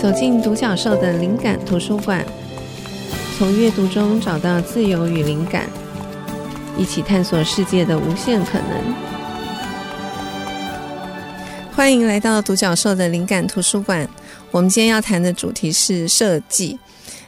[0.00, 2.24] 走进独角兽的灵感图书馆，
[3.36, 5.68] 从阅读中找到自由与灵感，
[6.76, 8.94] 一起探索世界的无限可能。
[11.74, 14.08] 欢迎来到独角兽的灵感图书馆。
[14.52, 16.78] 我们今天要谈的主题是设计。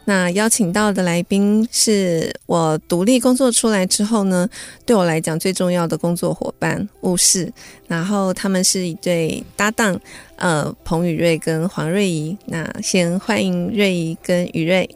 [0.06, 4.48] 那邀请到的来宾是我独立工作出来之后呢，
[4.84, 7.52] 对我来讲最重要的工作伙伴务室，
[7.86, 9.98] 然后他们是一对搭档，
[10.36, 12.36] 呃，彭宇瑞跟黄瑞怡。
[12.46, 14.88] 那先欢迎瑞怡跟宇瑞。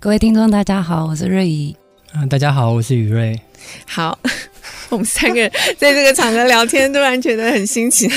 [0.00, 1.76] 各位听众大家好，我是瑞仪。
[2.12, 3.38] 啊，大家好，我是宇瑞。
[3.86, 4.18] 好，
[4.88, 8.08] 我们三个人 在这个场合聊天，突然觉得很新奇，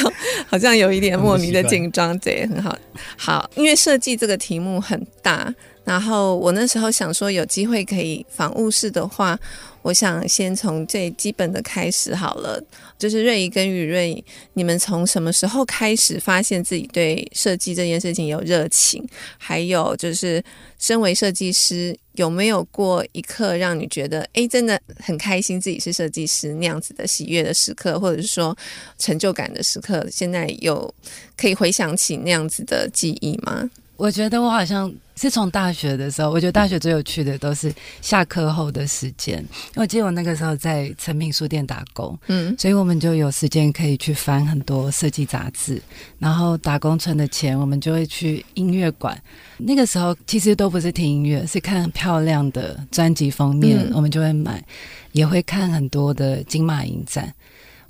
[0.48, 2.76] 好像有一点莫名的紧张，对，很好。
[3.18, 5.54] 好，因为设计这个题目很大。
[5.84, 9.38] 然后我那时候想说，有机会可以访雾室的话，
[9.82, 12.64] 我想先从最基本的开始好了。
[13.00, 14.24] 就是瑞仪跟雨瑞，
[14.54, 19.04] 你们从什么时候开始发现自己对设计这件事情有热情？
[19.40, 20.42] 还有就是，
[20.78, 28.56] 身为设计师，有没有过一刻让你觉得，哎，真的很开心自己是设计师那样子的喜悦的时刻，或者是说
[29.00, 30.08] 成就感的时刻？
[30.12, 30.94] 现在有
[31.36, 33.68] 可以回想起那样子的记忆吗？
[33.98, 39.38] 我觉得我好像是从大学的时候，我觉得大学最有趣的都是下课后的时间。
[39.38, 45.80] 因为我记得我那个时候在成品书店打工，嗯，所以我们就有时间可以去翻很多设计杂志，
[46.18, 49.16] 然后打工存的钱，我们就会去音乐馆。
[49.58, 54.64] 那个时候其实都不是听音乐，是看很漂亮的专辑封面，嗯，我们就会买，
[55.12, 57.32] 也会看很多的金马影展。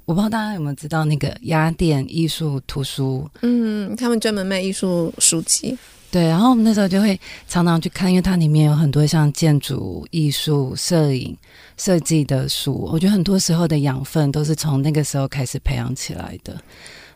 [0.04, 5.78] 我不知道大家有没有知道那个雅典艺术图书，嗯，他们专门卖艺术书籍。
[6.12, 7.18] 对，然后我们那时候就会
[7.48, 11.36] 常常去看，因为它里面有很多像建筑、艺术、摄影、
[11.78, 12.90] 设计的书。
[12.92, 16.54] 我觉得很多时候的养分都是从那个时候开始培养起来的，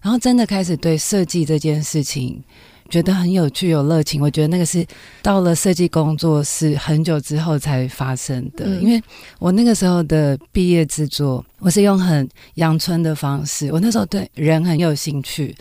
[0.02, 2.42] 然后真的开始对设计这件事情。
[2.89, 4.22] 觉得很有趣，有热情。
[4.22, 4.86] 我觉得那个是
[5.22, 8.66] 到了设计工作室很久之后才发生的。
[8.66, 9.02] 嗯、因为
[9.39, 13.71] 我那个时候的毕业制作，我是用很阳春的方式。
[13.71, 15.55] 我那时候对人很有兴趣，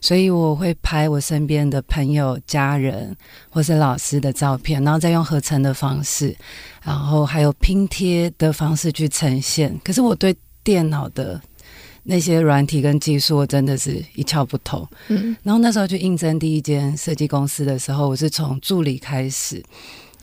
[0.00, 3.14] 所以我会拍我身边的朋友、家人
[3.50, 6.34] 或是老师的照片，然后再用合成的方式，
[6.82, 9.78] 然后还有拼贴的方式去呈现。
[9.84, 10.34] 可是我对
[10.64, 11.40] 电脑的。
[12.02, 14.86] 那些软体跟技术，真的是一窍不通。
[15.08, 19.62] 嗯，然后那时候去应征第一间设计公司的时候，我是从助理开始。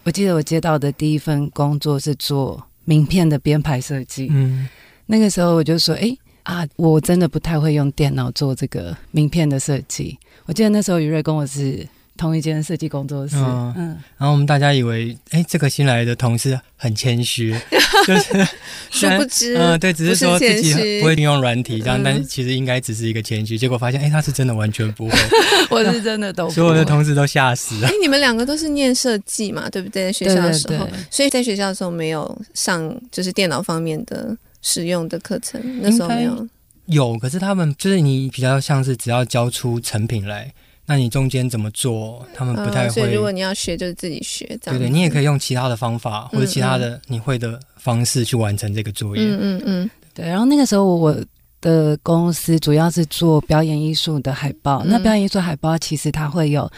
[0.03, 4.27] 我记得我接到的第一份工作是做名片的编排设计。
[4.31, 4.67] 嗯，
[5.05, 11.87] 那个时候我就说：“哎啊，我真的不太会用电脑做这个名片的设计。”我记得那时候于瑞跟我是。
[12.17, 17.55] 同一间设计工作室，嗯，嗯，然后我们大家以为，哎，这个新来的同事很谦虚，
[18.05, 18.47] 就是
[18.89, 23.57] 殊不知，嗯，对，只是说自己不会用软体这样，嗯、但其实应该只是一个谦虚。
[23.57, 25.17] 结果发现，哎，他是真的完全不会，
[25.69, 27.87] 我是真的都不会，所有的同事都吓死了。
[27.87, 30.05] 哎，你们两个都是念设计嘛，对不对？
[30.05, 36.47] 在学校的时候，对对对，所以在学校的时候没有上就是电脑方面的使用的课程，那时候没有。
[36.87, 40.53] 有，可是他们就是你比较像是只要交出成品来。
[40.89, 42.25] 那你中间怎么做？
[42.33, 42.89] 他们不太会。
[42.89, 44.45] 所以如果你要学，就是自己学。
[44.61, 49.21] 这样对对，你也可以用其他的方法或者其他的你会的方式去完成这个作业。
[49.21, 49.89] 嗯嗯嗯。
[50.13, 51.13] 对，然后那个时候我
[51.59, 54.81] 的公司主要是做表演艺术的海报。
[54.85, 56.71] 那表演艺术海报其实它会有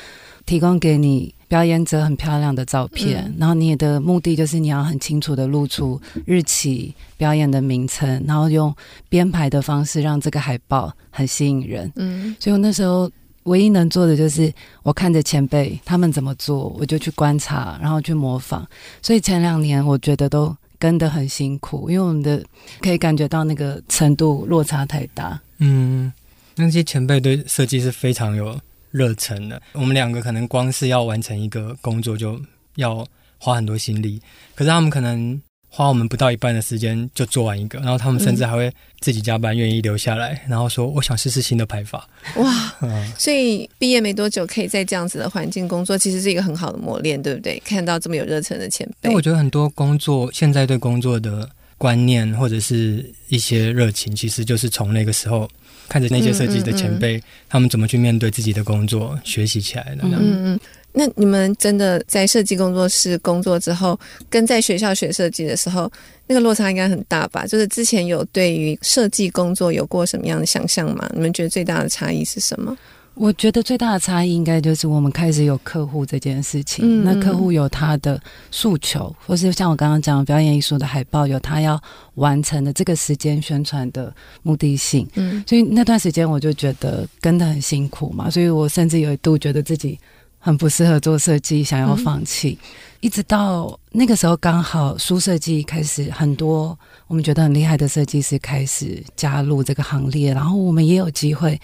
[0.43, 8.75] 提供给你表演者很漂亮的照片，然后你的目的就是你要很清楚的露出日期、表演的名称，然后用
[9.07, 11.91] 编排的方式让这个海报很吸引人。
[11.95, 13.07] 嗯，所以我那时候。
[13.49, 18.65] 唯一能做的就是我看着前辈他们怎么做，我就去观察，然后去模仿。
[19.01, 22.43] 所以前两年我觉得都跟得很辛苦，因为我们的
[22.79, 25.41] 可以感觉到那个程度落差太大。
[25.57, 26.13] 嗯，
[26.55, 28.59] 那些前辈对设计是非常有
[28.91, 29.61] 热忱的。
[29.73, 32.39] 我们两个可能光是要完成一个工作就
[32.75, 33.05] 要
[33.39, 34.21] 花很多心力，
[34.55, 35.41] 可是他们可能。
[35.71, 42.09] 花我们不到一半的时间就做完一个，然后他们甚至还会自己加班，愿意留下来，嗯、然后说我想试试新的排法。
[42.37, 47.61] 哇， 嗯、所以毕业没多久可以在这样子的环境工作，其实是一个很好的磨练，对不对？
[47.63, 55.47] 看到这么有热忱的前辈，那我觉得很多工作现在对工作的观念或者是一些热情，其实就是从那个时候
[55.87, 60.01] 看着那些设计的前辈，嗯嗯嗯他们怎么去面对自己的工作，学习起来的。
[60.03, 60.59] 嗯嗯。
[60.91, 63.97] 那你们真的在设计工作室工作之后，
[64.29, 65.89] 跟在学校学设计的时候，
[66.25, 67.45] 那个落差应该很大吧？
[67.45, 71.07] 就是之前有对于设计工作有过什么样的想象吗？
[71.13, 72.75] 你们觉得最大的差异是什么？
[73.15, 76.85] 我觉得最大的差异应该就是我们开始有客户这件事情。
[76.85, 78.19] 嗯、那客户有他的
[78.49, 81.81] 诉求，或是像我刚刚讲表演艺术的海报，有他要
[82.15, 85.05] 完成的这个时间宣传的目的性。
[85.15, 89.99] 嗯，所以那段时间我就觉得跟的很辛苦嘛，所以我甚至有一度觉得自己。
[90.39, 92.57] 很不适合做设计，想要放弃。
[92.61, 92.67] 嗯、
[93.01, 96.77] 一直到那个时候，刚好书设计开始，很多
[97.07, 101.59] 我们觉得很厉害的设计师开始加入这个行列，然后我们也有机会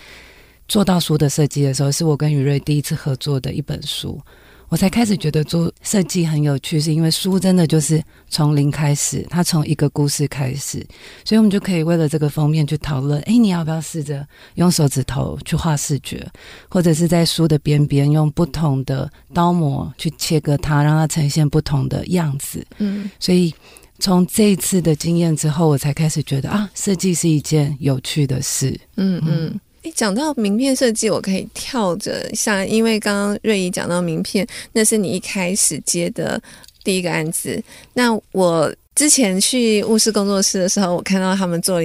[0.68, 4.22] 做到书的设计的时候，是我跟于瑞第一次合作的一本书。
[4.70, 10.86] 我才开始觉得做设计很有趣，是因为书真的就是从零开始，它从一个故事开始，
[11.24, 16.26] 所以我们就可以为了这个封面去讨论：诶，你要不要试着用手指头去画视觉，
[16.68, 22.66] 或者是在书的边边用不同的刀模去切割它，让它呈现不同的样子。
[22.80, 23.54] 嗯，所以
[24.00, 28.78] 从这一次的经验之后，我才开始觉得啊，设计是一件有趣的事。
[28.98, 29.48] 嗯嗯。
[29.54, 36.42] 嗯诶讲到名片设计，我可以跳着像，因为刚刚瑞仪讲到名片，那是你一开始接的
[36.84, 37.64] 第一个案子。
[37.94, 41.80] 那我之前去雾室工作室的时候，我看到他们做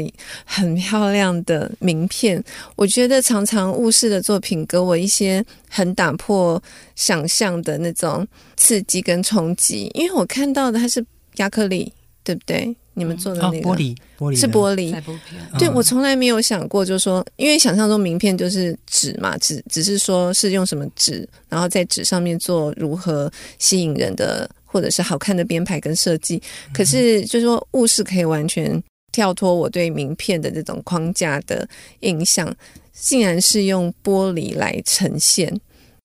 [0.47, 2.43] 很漂亮的名片。
[2.75, 6.61] 我觉得常常雾室的作品给我一些很打破
[6.97, 8.27] 想象的那种
[8.57, 11.05] 刺激跟冲击，因为我看到的它是
[11.37, 11.93] 亚克力，
[12.25, 12.75] 对不对？
[12.95, 14.95] 你们做的那个、哦、玻璃，玻璃是玻璃。
[15.59, 26.43] 对，我从来没有想过，就是说，因为想象中名片就是纸嘛，只只是说是用什么纸，然后在纸上面做如何吸引人的或者是好看的编排跟设计。
[26.73, 28.83] 可是就是说，物是可以完全
[29.13, 31.69] 跳脱我对名片的这种框架的
[32.01, 32.55] 印象，
[32.93, 35.59] 竟然是用玻璃来呈现。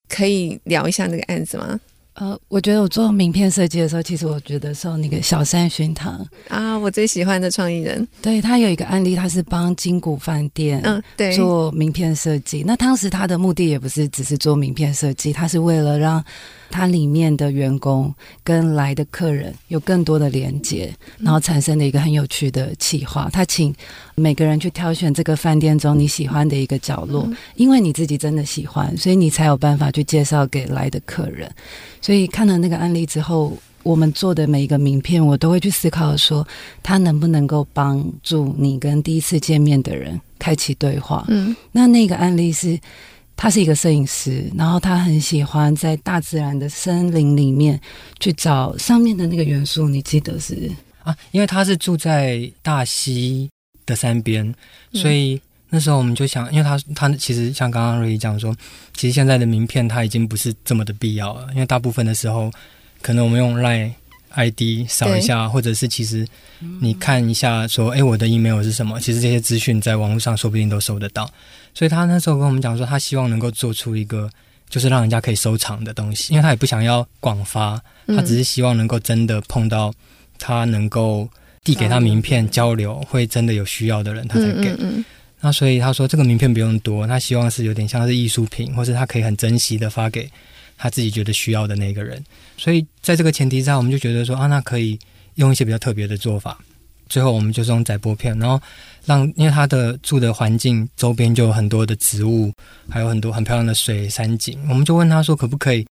[0.08, 1.80] 可以聊一下那个案子吗？
[2.16, 12.64] 呃，我觉得我做名片设计的时候，其实我觉得受那个小山熏堂啊，我最喜欢的创意人，对，他有一个案例，他是帮金谷饭店嗯对做名片设计。
[12.66, 16.24] 那当时他的目的也不是只是做名片设计，他是为了让。
[16.70, 18.14] 它里面的员工
[18.44, 23.30] 跟来的客人有更多的连接，然后产生了一个很有趣的企划。
[23.32, 23.74] 他请
[24.16, 31.50] 每个人去挑选这个饭店中你喜欢的一个角落，因为你自己真的喜欢，所以你才有办法去介绍给来的客人。
[32.02, 36.46] 所以看了那个案例之后，我们做的每一个名片，我都会去思考说，
[36.84, 41.24] 它能不能够帮助你跟第一次见面的人开启对话。
[41.30, 42.80] 嗯，那那个案例是。
[43.38, 47.80] 他是一个摄影师，然后他很喜欢在大自然的森林里面
[48.20, 49.90] 去找上面的那个元素。
[49.90, 50.72] 你记得是
[51.04, 51.16] 啊？
[51.32, 53.50] 因为他是住在大溪
[53.86, 54.54] 的山边，
[54.94, 55.40] 所以
[55.70, 58.56] 那时候我们就想，因为他他其实像刚刚瑞仪讲说，
[58.96, 62.50] 其实现在的名片他已经不是这么的必要了，因为大部分的时候，
[63.02, 63.92] 可能我们用 Line
[64.30, 66.26] ID 扫一下，或者是其实
[66.80, 69.00] 你看一下说，哎，我的 email 是什么？
[69.00, 71.30] 其实这些资讯在网络上说不定都搜得到。
[71.76, 74.28] 所以他那时候跟我们讲说，他希望能够做出一个
[74.68, 79.94] 就是让人家可以收藏的东西，因为他也不想要广发，他只是希望能够真的碰到
[80.40, 81.30] 他能够
[81.64, 84.76] 递给他名片交流，会真的有需要的人，他才给。
[85.42, 90.28] 那所以他说这个名片不用多，他希望是有点像是艺术品，或是他可以很珍惜的发给
[90.78, 92.24] 他自己觉得需要的那个人。
[92.58, 94.98] 所以在这个前提下，我们就觉得说啊，那可以
[95.36, 96.58] 用一些比较特别的做法。
[97.08, 98.62] 最后我们就是用载玻片，然后
[99.06, 102.52] 让因为它的住的环境周边就有很多的植物，
[102.90, 105.86] 还有很多很漂亮的水山景，我们就问他说可不可以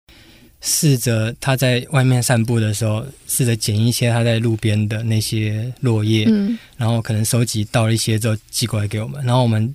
[0.61, 9.73] 试着他在外面散步的时候，试着捡一些他在路边的那些落叶，嗯，然后可能收集到了一些之后寄过来给我们，然后我们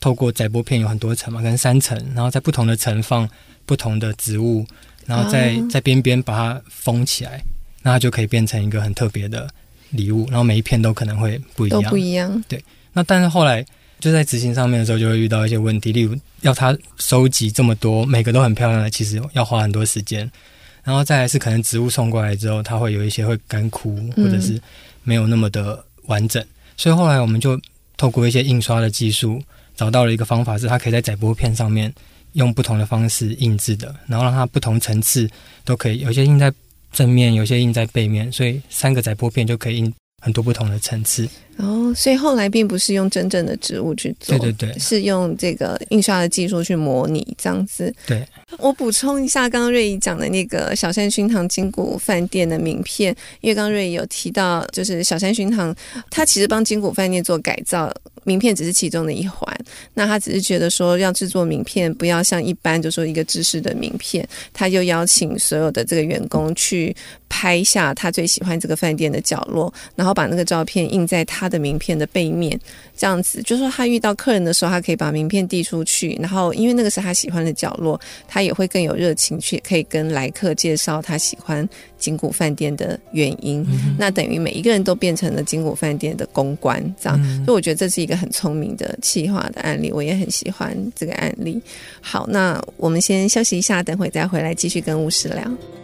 [0.00, 3.28] 透过载玻片有很多层嘛，可能三层，然后在不同的层放
[3.66, 4.66] 不同的植物，
[5.06, 7.42] 然后在在边边把它封起来，
[7.82, 9.48] 那它就可以变成一个很特别的。
[9.90, 12.44] 礼物，然后每一片都可能会不一样，都不一样。
[12.48, 13.64] 对，那但是后来
[13.98, 20.30] 就在执行上面的时候，就会遇到一些问题，例如要他收集这么多，每个都很漂亮的，其实要花很多时间。
[20.82, 24.60] 然后再来是可能植物送过来之后，它会有一些会干枯，或者是
[25.02, 26.42] 没有那么的完整。
[26.42, 27.60] 嗯、所以后来我们就
[27.96, 29.42] 透过一些印刷的技术，
[29.76, 31.92] 找到了一个方法，是它可以在载玻片上面
[32.32, 35.28] 用不同的方式印制的，然后让它不同层次
[35.64, 36.52] 都可以，有些印在。
[36.92, 41.28] 正面有些印在背面，所以三个载玻片就可以印很多不同的层次。
[41.62, 47.92] 哦，所以后来并不是用真正的植物去做，对对对，是用这个印刷的技术去模拟这样子。
[48.06, 48.26] 对，
[48.58, 55.74] 我补充一下，刚刚瑞怡讲的那个小山薰堂金谷饭店的名片，因为刚刚瑞怡有提到，就是小山薰堂，
[56.10, 57.92] 他其实帮金谷饭店做改造。
[58.24, 59.50] 名片只是其中的一环，
[59.94, 66.94] 那他只是觉得说要制作名片，不要像一般就说一个知识的名片，他就邀请所有的这个员工去
[67.30, 72.58] 拍下他最喜欢这个饭店的角落，然后把那个照片印在他的名片的背面，
[72.96, 81.66] 这样子，就是说他遇到客人的时候，他可以把名片递出去，然后因为那个是他喜欢的角落，他也会更有热情去可以跟来客介绍他喜欢
[81.98, 83.64] 金谷饭店的原因。
[83.70, 91.62] 嗯、那等于每一个人都变成了金谷饭店的公关，这样，嗯、所以我觉得这是一个很聪明的企划的案例，我也很喜欢这个案例。
[92.00, 95.79] 好，那我们先休息一下，等会再回来继续跟巫师聊。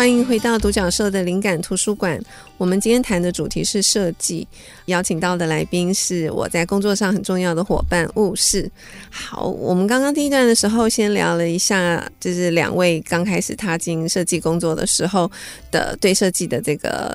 [0.00, 2.18] 欢迎回到独角兽的灵感图书馆。
[2.56, 4.48] 我们今天谈的主题是设计，
[4.86, 8.66] 邀请到的来宾是我在工作上很重要的伙伴巫师。
[9.10, 15.30] 好，我们刚刚第一段的时候，先聊了一下，就是两位刚开始踏进设计工作的时候
[15.70, 17.14] 的对设计的这个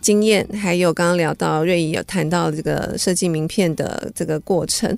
[0.00, 4.96] 经验，还有刚刚聊到瑞仪有谈到这个设计名片的这个过程。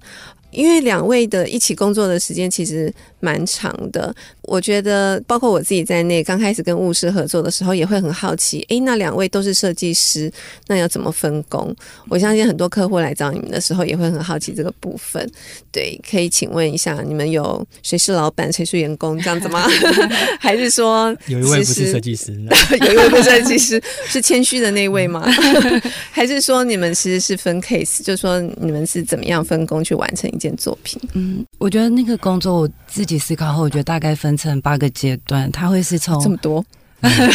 [0.54, 10.30] 因为两位的一起工作的时间其实蛮长的，我觉得包括我自己在内，刚开始跟务师合作的时候，也会很好奇，诶，那两位都是设计师，
[10.66, 11.75] 那要怎么分工？
[12.08, 15.30] 我相信很多客户来找你们的时候，也会很好奇这个部分。
[15.70, 19.66] 对，可以请问一下，你们有谁是老板，谁是员工这样子吗？
[20.40, 22.32] 还是说有一位不是设计师，
[22.80, 25.25] 有一位不是设计师，是谦虚的那位吗？
[26.11, 31.00] 还是说你们其实是分 case，就是说你们是怎么样分工去完成一件作品？
[31.12, 36.64] 嗯，我觉得那个工作我自己思考后，我觉得大概分成八个阶段，它会是从这么多，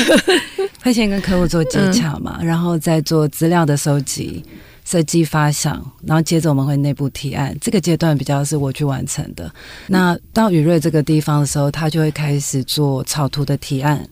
[0.83, 4.43] 会先跟客户做接洽嘛，嗯、然后再做资料的收集。
[4.85, 9.53] 设计发想，然后接着我们会内部提案，这个阶段比较是我去完成的。
[9.85, 14.03] 那到宇瑞这个地方的时候，他就会开始做草图的提案，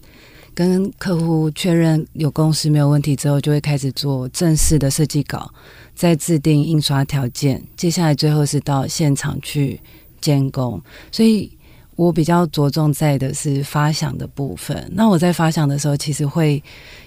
[0.53, 5.51] 跟客户确认有共识没有问题之后，就会开始做正式的设计稿，
[5.97, 7.61] 再制定印刷条件。
[7.75, 9.81] 接下来最后是到现场去
[10.21, 11.51] 监工，所以。
[11.97, 14.87] 我比较着重在的是发想的部分。
[14.93, 16.63] 那我在发想的时候，其实会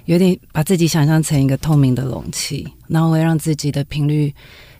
[0.06, 4.34] 有点把自己想象成一个透明的容器，然后会让自己的频率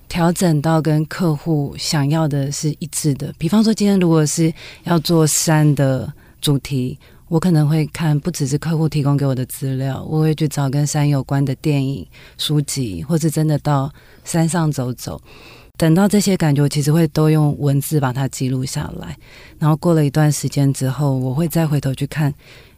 [0.09, 3.33] 调整到跟客户想要的是一致的。
[3.39, 4.53] 比方说，今天如果是
[4.83, 6.99] 要做山的主题，
[7.31, 12.05] 我可能会看不只是客户提供给我的资料，我会去找跟山有关的电影、
[12.37, 13.89] 书籍，或是真的到
[14.25, 15.23] 山上走走。
[15.77, 19.17] 等到这些感觉，我其实会都用文字把它记录下来，
[19.61, 22.35] 然后过了一段时间之后，我会再回头去看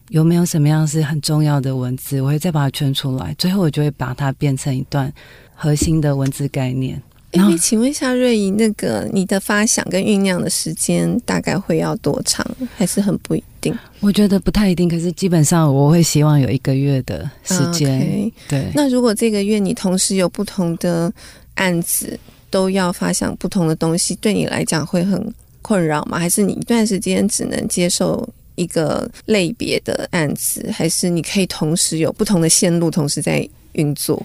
[0.09, 5.11] 有没有什么样是很重要的文字，我会再把它圈出来，最后我就会把它变成一段
[5.55, 7.01] 核心的文字概念。
[7.33, 12.45] 哎，请问一下瑞仪，那个你的发想跟酝酿的时间大概会要多长？
[12.77, 13.75] 还是很不一定？
[13.99, 17.99] 我觉得不太一定，可是基本上我会希望有一个月的时间。
[18.01, 18.31] Okay.
[18.47, 21.11] 对，那如果这个月你同时有不同的
[21.55, 26.19] 案子，都要发想不同的东西，对你来讲会很困扰吗？
[26.19, 30.69] 还是你一段时间只能接受一个类别的案子？
[30.71, 34.23] 还是你可以同时有不同的线路同时在运作？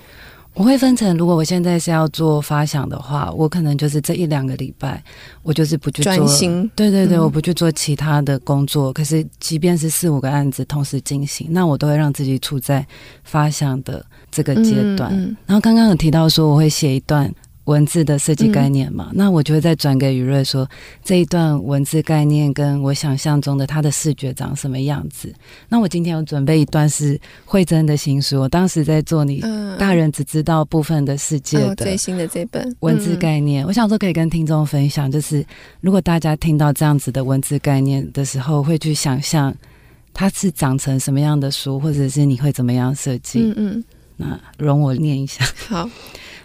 [0.59, 5.01] 我会分成，如果我现在是要做发想的话，我可能就是这一两个礼拜，
[5.45, 6.69] 我就是不去做专心。
[6.75, 8.93] 对对对，嗯、我不去做其他的工作。
[8.93, 12.85] 可是，即便是四五个案子同时进行，那我都会让自己处在
[13.23, 15.13] 发想的这个阶段。
[15.13, 17.33] 嗯嗯、然后刚刚有提到说，我会写一段。
[17.69, 20.67] 文字的设计概念嘛，嗯、那我就会再转给雨瑞说，
[21.05, 25.31] 这一段文字概念跟我想象中的他的视觉长什么样子。
[25.69, 29.45] 那我今天有准备一段是慧珍的新书，我当时在做你
[29.79, 35.45] 大人只知道部分的世界的最新的这本文字概念，我想说可以跟听众分享，就是
[35.83, 39.55] 如果大家听到这样子的文字概念的时候，会去想象
[40.15, 43.41] 它是长成什么样的书，或者是你会怎么样设计？
[43.41, 43.85] 嗯嗯，
[44.19, 45.89] 那容我念一下， 好。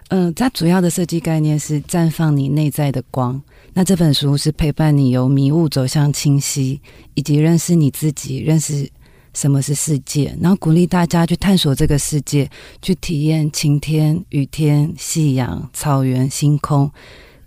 [0.10, 3.42] 嗯，它主要的设计概念是绽放你内在的光。
[3.74, 6.80] 那这本书是陪伴你由迷雾走向清晰，
[7.16, 8.88] 以及认识你自己，认识
[9.34, 12.48] 什么是世界，然后鼓励大家去探索这个世界，
[12.80, 16.92] 去体验晴天、雨天、夕阳、草原、星空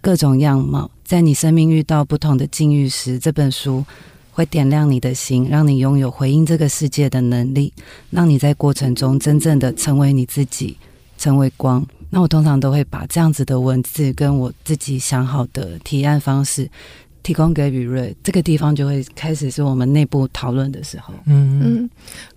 [0.00, 0.90] 各种样貌。
[1.04, 3.85] 在你生命遇到不同的境遇时，这本书
[4.37, 7.73] 会点亮你的心，让你拥有回应这个世界的能力，
[8.11, 10.76] 让你在过程中真正的成为你自己，
[11.16, 11.83] 成为光。
[12.11, 16.71] 那我通常都会把这样子的文字跟我自己想好的提案方式
[17.23, 21.14] 提供给雨瑞，这个地方就会开始是我们内部讨论的时候。
[21.25, 21.90] 嗯嗯。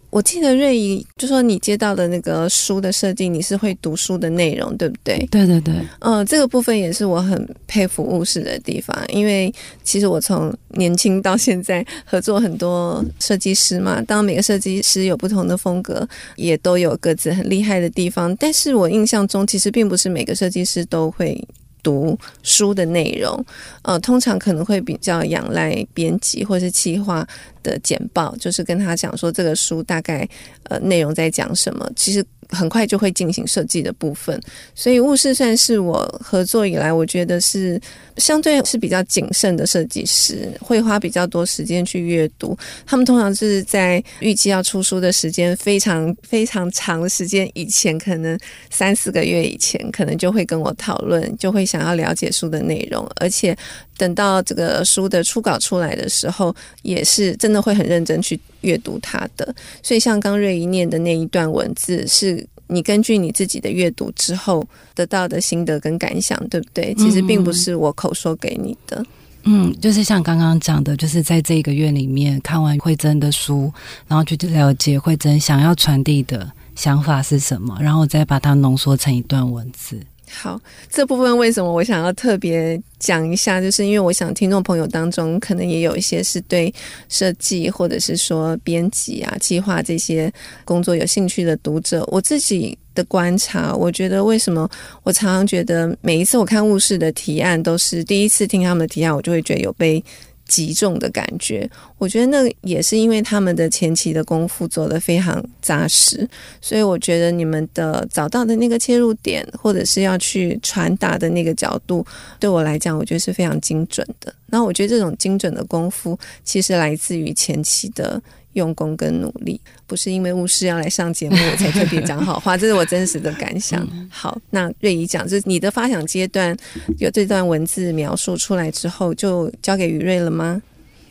[0.09, 5.17] 我记得瑞怡就说你接到的那个书的设计，你是会读书的内容，对不对？
[5.29, 5.73] 对对对。
[5.99, 18.35] 嗯，这个部分也是我很佩服务实的地方，因为其实我从年轻到现在合作很多设计师嘛，当每个设计师有不同的风格，也都有各自很厉害的地方。
[18.37, 21.39] 但是我印象中，其实并不是每个设计师都会
[21.83, 23.45] 读书的内容，
[23.83, 27.27] 呃，通常可能会比较仰赖编辑或是企划
[27.63, 30.27] 的简报，就是跟他讲说这个书大概
[30.63, 31.89] 呃内容在讲什么。
[31.95, 32.25] 其实。
[32.50, 34.39] 很快就会进行设计的部分，
[34.74, 37.79] 所以雾室算是我合作以来，我觉得是
[38.18, 42.58] 相对是比较谨慎的设计师，会花比较多时间去阅读。
[42.86, 48.38] 他们通常是在预计要出书的时间非常非常长时间以前，可能
[48.70, 53.56] 三四个月以前，可能就会跟我讨论，就会想要了解书的内容，而且
[53.96, 58.39] 等到这个书的初稿出来的时候，也是真的会很认真去。
[58.62, 62.38] 阅读它的，所以像刚瑞一念的那一段文字，是
[62.71, 66.93] 你根据你自己的阅读之后得到的心得跟感想，对不对？
[66.93, 69.03] 其实并不是我口说给你的。
[69.43, 73.71] 嗯，就是像刚刚讲的，就是在这个月里面看完慧珍的书，
[74.07, 79.99] 然后去了解慧珍想要传递的想法是什么，然后再把它浓缩成一段文字。
[80.31, 83.59] 好，这部分为什么我想要特别讲一下？
[83.59, 86.71] 就是因为我想听众朋友当中可能也有一些是对
[87.09, 90.31] 设计或者是说编辑啊、计划这些
[90.63, 92.07] 工作有兴趣的读者。
[92.12, 94.69] 我自己的观察，我觉得为什么
[95.03, 100.03] 我常常觉得每一次我看雾室的提案，都是第一次听他们的提案，我就会觉得有被。
[100.50, 106.27] 击中的感觉，我觉得那也是因为他们的前期的功夫做得非常扎实，
[106.60, 112.06] 所以我觉得你们的找到的那个切入点，或者是要去传达的那个角度，
[112.38, 114.34] 对我来讲，我觉得是非常精准的。
[114.48, 118.22] 那我觉得这种精准的功夫，其实来自于前期的。
[118.53, 123.88] 用功跟努力，不是因为巫师要来上节目 我才特别讲好话，这是我真实的感想。
[124.10, 126.56] 好，那瑞怡讲，就是你的发想阶段
[126.98, 130.62] 有这段文字描述出来之后，就交给于瑞了吗？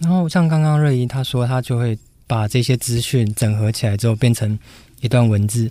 [0.01, 4.59] 然后像刚刚瑞怡她说，她就会把这些资讯整合起来之后变成
[5.01, 5.69] 一段文字。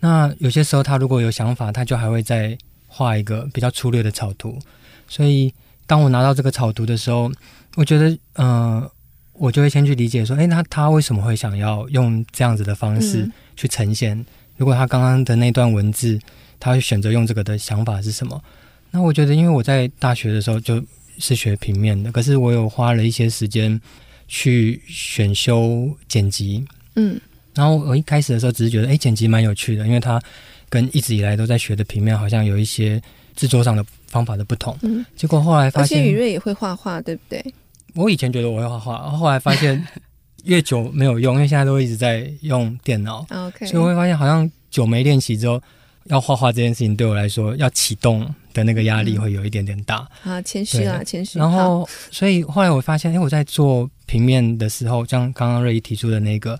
[0.00, 2.56] 那有些时候她如果有想法，她就还会再
[2.88, 4.58] 画一个比较粗略的草图。
[5.08, 5.52] 所以
[5.86, 7.30] 当我拿到这个草图的时候，
[7.76, 8.90] 我觉得，嗯、呃。
[9.34, 14.16] 我就会先去理解说，诶，那他为什么会想要用这样子的方式去呈现？
[14.16, 14.26] 嗯、
[14.56, 16.18] 如果他刚刚的那段文字，
[16.60, 18.40] 他会选择用这个的想法是什么？
[18.90, 20.82] 那我觉得，因为我在大学的时候就
[21.18, 23.80] 是学平面的，可是我有花了一些时间
[24.28, 26.64] 去选修剪辑，
[26.94, 27.20] 嗯，
[27.54, 30.22] 然后我一开始的时候只是觉得，诶，剪辑蛮有趣的，因为它
[30.68, 33.02] 跟一直以来都在学的平面好像有一些
[33.34, 37.44] 制作上的方法的不同，嗯，结果后来发现，而且宇瑞也会画画，对不对？
[37.94, 39.86] 我以前觉得我会画画，后来发现
[40.44, 43.66] 越久没有用，因为现在都一直在用电脑，Okay.
[43.66, 45.60] 所以我会发现好像久没练习之后，
[46.04, 49.96] 要画画这件事情对我来说，要启动的那个压力会有一点点大。
[49.96, 51.38] 啊、嗯，谦虚啊，谦虚。
[51.38, 56.58] 然后，所以后来我发现，哎，我在做平面的时候，像刚刚瑞怡提出的那个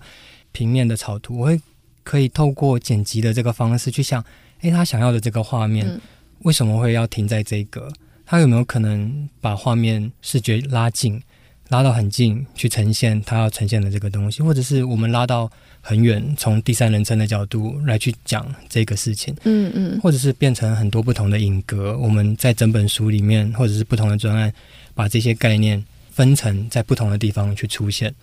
[0.51, 1.61] 平面的草图，我会
[2.03, 4.23] 可以透过剪辑的这个方式去想，
[4.61, 6.01] 哎，他想要的这个画面，嗯、
[6.39, 7.91] 为什么会要停在这个？
[8.25, 11.21] 他有没有可能把画面视觉拉近，
[11.69, 24.51] 拉到很近去呈现他要呈现的这个东西，或者是我们拉到很远，从第三人称的角度来去讲这个事情，嗯嗯，或者是变成很多不同的影格，我们在整本书里面，或者是不同的专案，
[24.93, 28.13] 把这些概念分层在不同的地方去出现。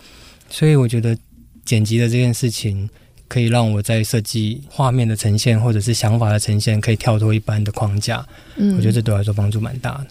[0.51, 1.17] 所以我觉得
[1.65, 2.91] 剪辑的这件事情。
[3.33, 8.23] 可以让我在设计画面的呈现，或者是想法的呈现，可以跳脱一般的框架。
[8.57, 10.07] 嗯，我觉得这对我来说帮助蛮大的。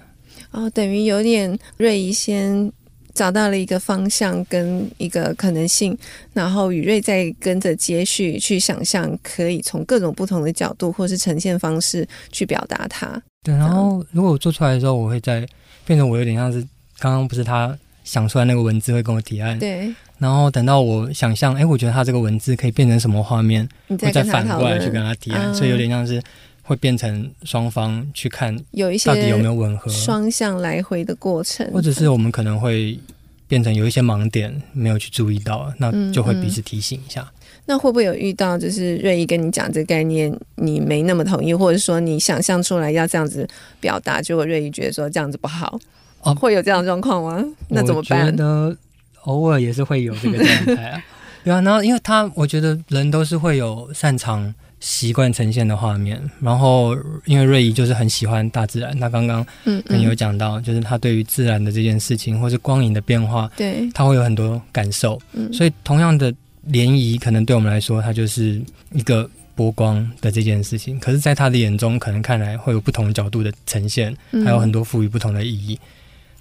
[0.50, 2.72] 哦，等于有点瑞仪先
[3.14, 5.96] 找到了一个方向跟一个可能性，
[6.34, 13.22] 然后宇瑞再跟着接续去想象，可以从各种不同的角度或是呈现方式去表达它。
[13.44, 15.48] 对，然后如果我做出来的时候，我会再
[15.86, 16.60] 变成我有点像是
[16.98, 19.60] 刚刚不是他想出来那个文字会跟我提案。
[19.60, 19.94] 对。
[20.22, 26.22] 然后等到我想象，哎，我觉得他这个文字可以变成什么画面，我再，再反过来去跟他提案，嗯、所以有点像是
[26.62, 33.00] 会变成双方去看，有一些到底有没有吻合，双向来回的过程，或者是我们可能会
[33.48, 37.22] 变成有一些盲点没有去注意到，那就会彼此提醒一下。
[37.22, 45.80] 嗯嗯、那会不会有遇到，就是瑞怡跟你讲这个概念，你没那么同意，或者说你想象出来要这样子表达，结果瑞怡觉得说这样子不好，
[46.22, 47.44] 哦，会有这样的状况吗？
[47.70, 48.78] 那怎么办呢？
[49.24, 51.04] 偶尔也是会有这个状态啊，
[51.44, 66.32] 对啊，然后因为他，我觉得人都是会有擅长习惯呈现的画面，然后因为瑞怡就是很喜欢大自然，他刚刚嗯跟你有讲到，就是他对于自然的这件事情，或是光影的变化，对，他会有很多感受，嗯，所以同样的
[66.70, 75.80] 涟漪，可能对我们来说，它就是一个波光的这件事情，可是，在他的眼中，可能看来会有不同角度的呈现，还有很多赋予不同的意义。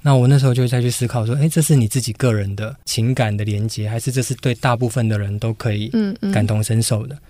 [0.02, 5.92] 那我那时候就再去思考说，哎，这是你自己个人的情感的连接，还是这是对大部分的人都可以
[6.32, 7.14] 感同身受的？
[7.14, 7.20] 嗯嗯。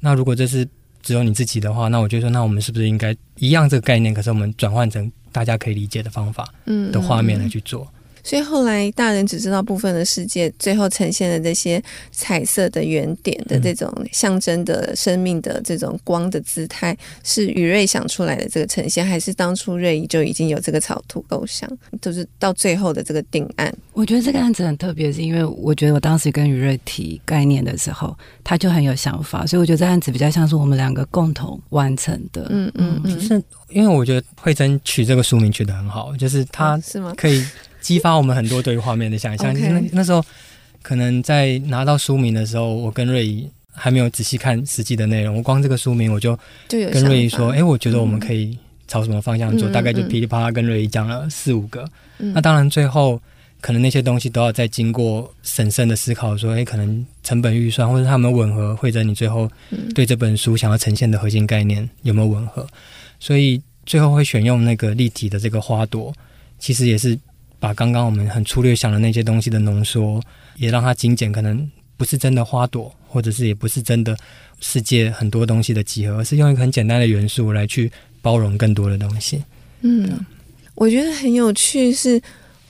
[0.00, 0.68] 那如果这是
[1.02, 7.90] 只有你自己的话，那我就说，那我们是不是应该一样这个概念，可是我们转换成大家可以理解的方法，嗯，的画面来去做。
[8.22, 21.68] 所以后来大人只知道部分的世界，最后呈现的这些彩色的圆点的这种象征的生命的这种光的姿态，是宇瑞想出来的这个呈现，还是当初瑞仪就已经有这个草图构想，
[22.00, 23.74] 就是到最后的这个定案？
[23.92, 32.46] 我觉得这个案子很特别，是因为我觉得我当时跟宇瑞提概念的时候，他就很有想法，所以我觉得这案子比较像是我们两个共同完成的。
[32.50, 37.12] 嗯嗯嗯，就是因为我觉得慧珍取这个书名取得很好，就是他是吗？
[37.16, 37.44] 可以。
[37.82, 39.52] 激发我们很多对于画面的想象。
[39.52, 40.24] 那那时候，
[40.80, 45.36] 可能在拿到书名的时候，我跟瑞怡还没有仔细看实际的内容。
[45.36, 51.84] 我光这个书名，我就跟瑞怡说：“哎、欸，我觉得我们可以朝什么方向做？”嗯、大概就噼里啪啦跟瑞怡讲了四五个。
[52.18, 53.20] 嗯、那当然，最后
[53.60, 59.50] 可能那些东西都要再经过审慎的思考，说：“哎、欸，可能成本预算或者他们吻合，或者你最后
[59.94, 62.66] 对这本书想要呈现的核心概念有没有吻合？”
[63.18, 66.14] 所以最后会选用那个立体的这个花朵，
[66.58, 67.18] 其实也是。
[67.62, 70.20] 把刚刚我们很粗略想的那些东西的浓缩，
[70.56, 74.16] 也让它精简，可能不是真的花朵，或者是也不是真的
[74.58, 77.88] 世界很多东西的集合，而是用一个很简单的元素来去
[78.20, 79.44] 包容更多的东西。
[79.82, 80.10] 嗯，
[80.74, 82.20] 我觉得很有趣是。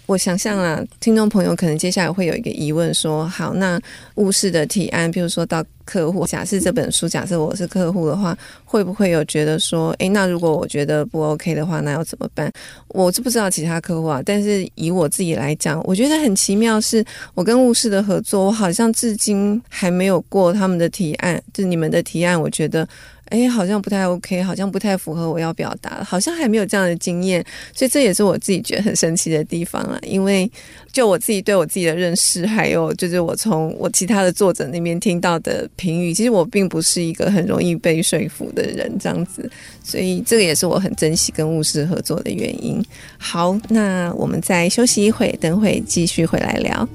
[0.06, 3.80] 我想象啊，听众朋友可能接下来会有一个疑问说，好，那
[4.16, 12.52] 雾室的提案，比如说到客户，假设这本书，假设我是客户的话，会不会有觉得说，诶，那如果我觉得不 OK 的话，那要怎么办？
[12.88, 22.86] 我是不知道其他客户啊，但是以我自己来讲，我觉得很奇妙，是我跟雾室的合作，我好像至今还没有过他们的提案，就你们的提案，我觉得。
[23.32, 27.42] 哎，好像不太 OK，好像不太符合我要表达，好像还没有这样的经验，
[27.74, 29.98] 所以这也是我自己觉得很神奇的地方了。
[30.02, 30.50] 因为
[30.92, 39.50] 就我自己对我自己的认识，还有就是我从我其他的作者那边听到的评语，其实我并不是一个很容易被说服的人，这样子，
[39.82, 42.84] 所以这个也是我很珍惜跟巫师合作的原因。
[43.16, 46.86] 好，那我们再休息一会，等会继续回来聊。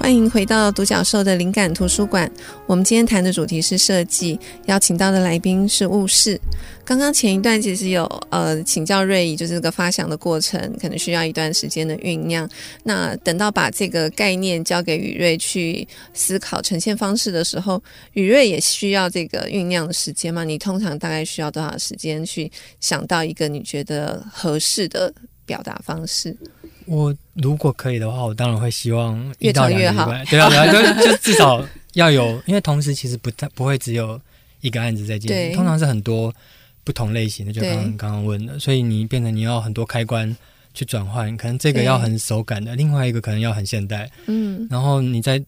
[0.00, 2.28] 欢迎回到独角兽的灵感图书馆。
[2.66, 6.40] 我们今天谈的主题是设计，邀请到的来宾是雾室。
[6.86, 12.48] 刚刚前一段其实有呃请教瑞怡，就是这个发想的过程，可能需要一段时间的酝酿。
[12.82, 17.80] 那等到把这个概念交给雨瑞去思考呈现方式的时候，
[18.14, 20.44] 雨瑞也需要这个酝酿的时间吗？
[20.44, 25.12] 你通常大概需要多少时间去想到一个你觉得合适的
[25.44, 26.34] 表达方式？
[26.90, 30.06] 我如果可以的话，我当然会希望越长越好。
[30.28, 30.66] 对啊，对啊，
[30.98, 34.20] 就就至少要有，因为同时其实不太不会只有
[34.60, 36.34] 一个案子在进行，通常是很多
[36.82, 40.36] 不同类型的，就刚刚刚刚问的，所以你变成你要很多开关
[40.74, 45.40] 去转换，可能这个要很手感的，另外一个可能要很现代，嗯，然后你在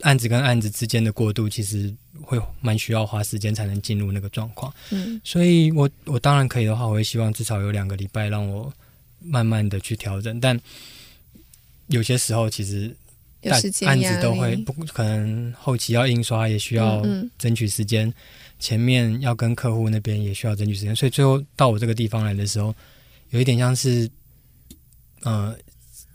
[0.00, 8.72] 案子跟案子之间的过渡，其实会蛮需要花时间才能进入那个状况，嗯，所以我我当然可以的话，我会希望至少有两个礼拜让我。
[9.24, 10.58] 慢慢的去调整，但
[11.88, 12.94] 有些时候其实
[13.84, 17.02] 案子都会不可能，后期要印刷也需要
[17.38, 18.14] 争取时间，嗯嗯，
[18.58, 22.74] 前面要跟客户那边也需要争取时间，所以最后到我这个地方来的时候，
[23.30, 24.08] 有一点像是，
[25.22, 25.54] 呃，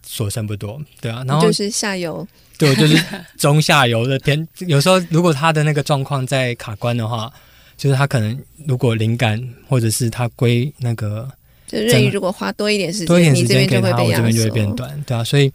[0.03, 2.25] 所剩不多，对啊，然后就是下游，
[2.57, 2.97] 对，就是
[3.37, 7.31] 中下游的偏， 有时候如果他的那个状况在卡关的话，
[7.75, 11.29] 就是他可能如果灵感或者是他归那个。
[11.67, 15.51] 就瑞宇如果花多一点时间，多一点时间给他，我这边就会变短，对啊，所以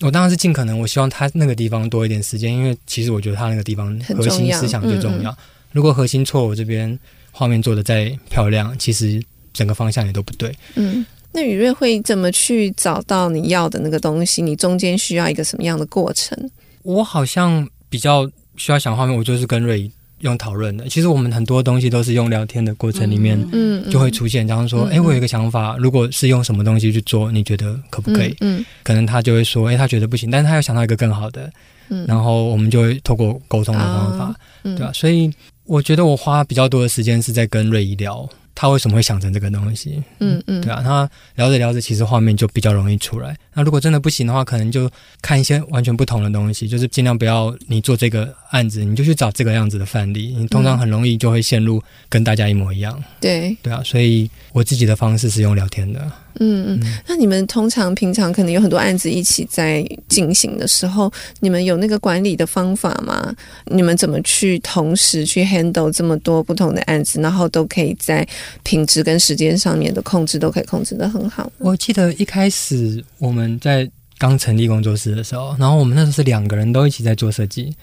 [0.00, 5.16] 我当然是尽可能，我希望他那个地方多一点时间，因为其实我觉得他那个地方核心思想最重要。
[5.18, 5.36] 重要嗯嗯，
[5.72, 6.98] 如果核心错，我这边
[7.30, 10.52] 画面做的再漂亮，其实整个方向也都不对。
[10.74, 14.42] 嗯，那雨瑞会怎么去找到你要的那个东西？
[14.42, 16.50] 你中间需要一个什么样的过程？
[16.82, 19.90] 我好像比较需要想画面，我就是跟瑞仪。
[20.22, 24.46] 用讨论的，其实我们很多东西都是用聊天的过程里面，嗯，就会出现。
[24.48, 28.34] 假如说，哎，我有一个想法，如果是用什么东西去做，你觉得可不可以？
[28.40, 31.52] 嗯，可能他就会说，哎，他觉得不行，但是他又想到一个更好的，
[31.90, 34.90] 嗯，然后我们就会透过沟通的方法，对吧？
[34.92, 35.30] 所以
[35.64, 38.28] 我觉得我花比较多的时间是在跟瑞怡聊。
[38.54, 40.00] 他为什么会想成这个东西？
[40.20, 43.34] 嗯嗯，对啊，他聊着聊着，其实画面就比较容易出来。
[43.54, 44.88] 那如果真的不行的话，可能就
[45.22, 50.34] 看一些完全不同的东西，就是尽量不要你做这个案子，你就去找这个样子的范例。
[50.38, 53.02] 你通常很容易就会陷入跟大家一模一样。
[53.20, 56.00] 对对啊，所以我自己的方式是用聊天的。
[56.40, 63.34] 嗯嗯，那你们通常平常可能有很多案子一起在进行的时候，你们有那个管理的方法吗？
[63.66, 68.26] 你们怎么去同时去 handle 这么多不同的案子，然后都可以在
[68.62, 71.50] 品质跟时间上面的控制都可以控制的很好？
[71.58, 73.88] 我记得一开始我们在
[74.18, 77.74] 刚成立工作室的时候，然后我们那时候是两个人都一起在做设计，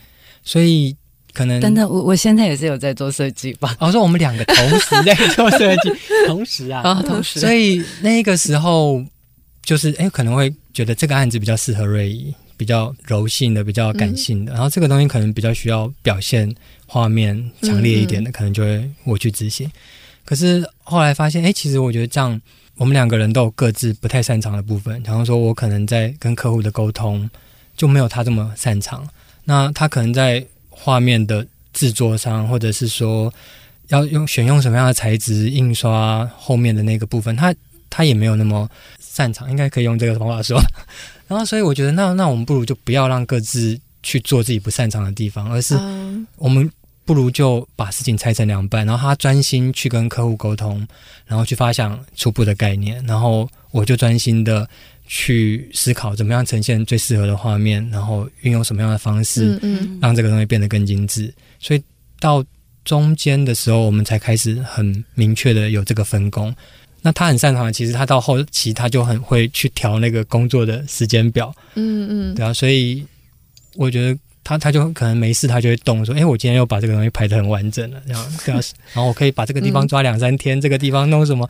[0.44, 0.96] 所以
[1.34, 3.76] 可能等等，我我现在也是有在做设计吧？
[3.80, 5.92] 我说我们两个同时在做设计，
[6.28, 9.04] 同时啊， 哦，同时，所以那个时候
[9.64, 16.54] 就是哎，可能会觉得这个案子比较适合瑞怡，比较柔性的，比较感性的，嗯、然后这个东西可能比较需要表现
[16.86, 19.70] 画面强烈一点的，嗯嗯可能就会我去执行。
[20.26, 22.40] 可是后来发现，哎，其实我觉得这样。
[22.80, 27.30] 我们两个人都有各自不太擅长的部分，然后说我可能在跟客户的沟通
[27.76, 29.06] 就没有他这么擅长。
[29.50, 33.34] 那他可能在画面的制作上，或者是说
[33.88, 37.52] 要用选用什么样的材质、印刷后面的那个部分，他
[37.90, 40.62] 他也没有那么擅长，应该可以用这个方法说。
[41.28, 45.76] 然后所以我觉得那，那那我们不如就不要让各自去做自己不擅长的地方，而是
[46.36, 46.72] 我们。
[47.06, 50.88] 不如就把事情拆成两半，然后他专心去跟客户沟通，
[51.26, 54.70] 然后去发想初步的概念，然后我就专心的
[55.12, 61.34] 去思考怎么样呈现最适合的画面，然后运用什么样的方式，嗯，让这个东西变得更精致。
[61.60, 61.82] 所以
[62.20, 62.46] 到
[62.86, 66.56] 中间的时候，我们才开始很明确的有这个分工。
[67.02, 73.04] 那他很擅长的，其实他到后期他就很会去调那个工作的时间表，嗯嗯，对啊，所以
[73.76, 74.18] 我觉得。
[74.42, 78.60] 他他就可能没事，他就会动说：“哎，我今天又把这个东西排的很完整了，这样这样，
[78.94, 81.48] 然后我可以把这个地方抓两三天，嗯、这个地方弄什么。”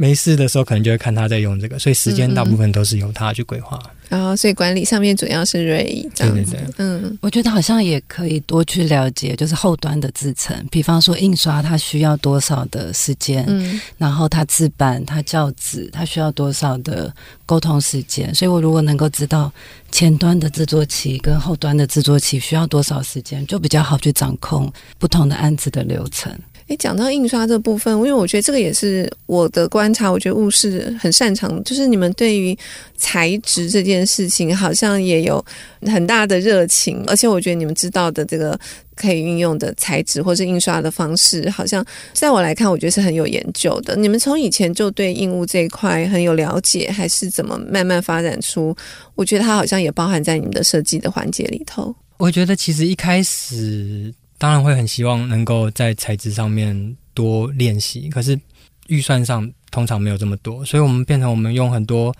[0.00, 3.78] 没事的时候，可能就会看他在用这个，所以时间大部分都是由他去规划。
[4.08, 6.52] 然后、嗯嗯哦，所以管理上面主要是瑞仪这样子。
[6.52, 18.34] 对对对，嗯，我觉得好像也可以多去了解，就是后端的制程，比方说印刷它需要多少的时间，嗯，然后它制版、它校纸，它需要多少的沟通时间。
[18.34, 19.52] 所以我如果能够知道
[19.92, 26.32] 前端的制作期跟后端的制作期需要多少时间，就比较好去掌控不同的案子的流程。
[26.70, 32.56] 诶，讲到印刷这部分，因为我觉得这个也是我的观察，我觉得物是很擅长，就是你们对于
[32.96, 35.44] 材质这件事情好像也有
[35.82, 38.56] 很大的热情，而且我觉得你们知道的这个
[38.94, 43.96] 可以运用的材质或是印刷的方式，好像在我来看，我觉得是很有研究的。
[43.96, 48.72] 你们从以前就对印物这一块很有了解，还是怎么慢慢发展出？
[49.16, 51.92] 我觉得它好像也包含在你们的设计的环节里头。
[52.16, 54.14] 我觉得其实一开始。
[54.40, 58.40] 当然会很希望能够在材质上面多练习，可是
[58.86, 62.10] 预算上通常没有这么多，所以我们变成我们用很多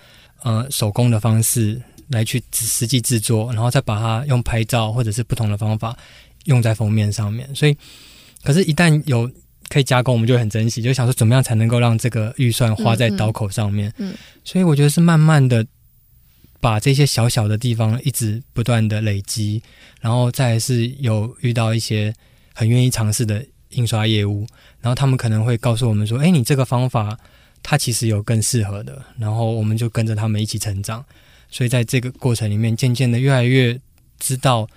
[0.43, 5.97] 呃手工的方式来去实际制作，然后再把它用拍照或者是不同的方法
[6.45, 7.49] 用在封面上面。
[7.55, 7.75] 所以，
[8.43, 9.27] 可是，一旦有
[9.67, 13.91] 可以加工，我们就很珍惜，就想说怎么样才能够让这个预算花在刀口上面。
[13.97, 15.65] 嗯，嗯，所以我觉得是慢慢的。
[16.61, 19.61] 把这些小小的地方一直不断的累积，
[19.99, 22.13] 然后再是有遇到一些
[22.53, 24.47] 很愿意尝试的印刷业务，
[24.79, 27.17] 然后他们可能会告诉我们说：“哎，你这个方法
[27.63, 31.03] 它其实有更适合的。”然后我们就跟着他们一起成长，
[31.49, 33.77] 所以在这个过程里面，渐渐的越来越
[34.19, 34.69] 知道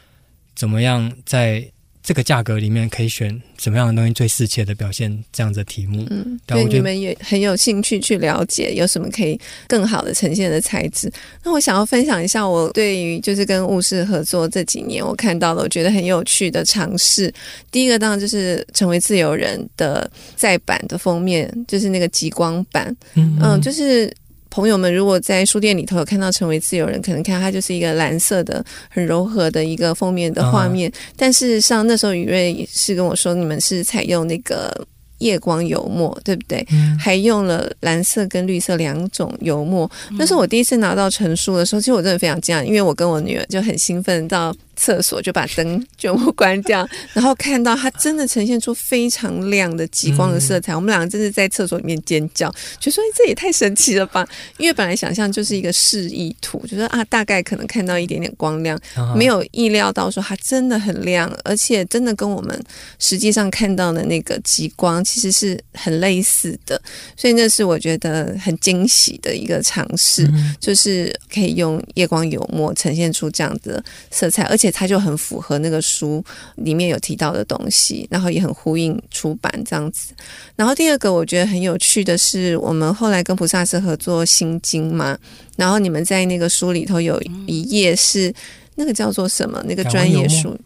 [0.57, 1.71] 怎么样在。
[2.05, 6.07] 这个价格里面可以选什么样的东西最适切的表现这样子的题目？
[6.11, 11.11] 嗯，对，你们也很有兴趣去了解有什么可以更好的呈现的材质。
[11.43, 17.33] 那我想要分享一下我对于就是跟物事合作这几年我看到了我觉得很有趣的尝试。
[17.71, 22.95] 第一个当然就是成为自由人的再版的封面，就是那个极光版。
[23.15, 24.15] 嗯，嗯，就是。
[24.55, 30.89] 朋友们，如果在书店里头有看到《成为自由人》，可能看它就是一个蓝色的、很柔和的一个封面的画面。
[30.89, 30.95] Uh.
[31.17, 34.73] 但事实上，那时候雨瑞是跟我说，你们是采用那个
[35.19, 36.65] 夜光油墨，对不对？
[36.71, 39.91] 嗯、还用了蓝色跟绿色两种油墨。
[40.17, 44.55] 那是我第一次拿到成书的时候，其实我真的非常惊讶，因为我跟我女儿就很兴奋到。
[44.77, 50.73] 厕所就把灯全部关掉，然后看到它真的呈现出非常亮的极光的色彩。
[50.73, 54.27] 嗯、我们两个真是在厕所里面尖叫，就说这也太神奇了吧！
[54.59, 58.79] 因为本来想象就是一个示意图，就说啊，大概可能看到一点点光亮，
[59.15, 62.61] 没有意料到说它真的很亮，而且真的跟我们
[62.99, 66.81] 实际上看到的那个极光其实是很类似的。
[67.17, 74.64] 所以那是我觉得很惊喜的一个尝试，嗯、就是可以用夜光油墨呈现出这样的色彩，而且。
[74.65, 76.25] 而且它就很符合那个书
[76.55, 80.15] 里面有提到的东西，然后也很呼应出版这样子。
[80.57, 85.19] 然后第二个我觉得很有趣的是，我们后来跟菩萨社合作《心经》嘛，
[85.57, 88.33] 然后你们在那个书里头有一页是
[88.75, 89.63] 那个叫做什么？
[89.67, 90.59] 那个专业书。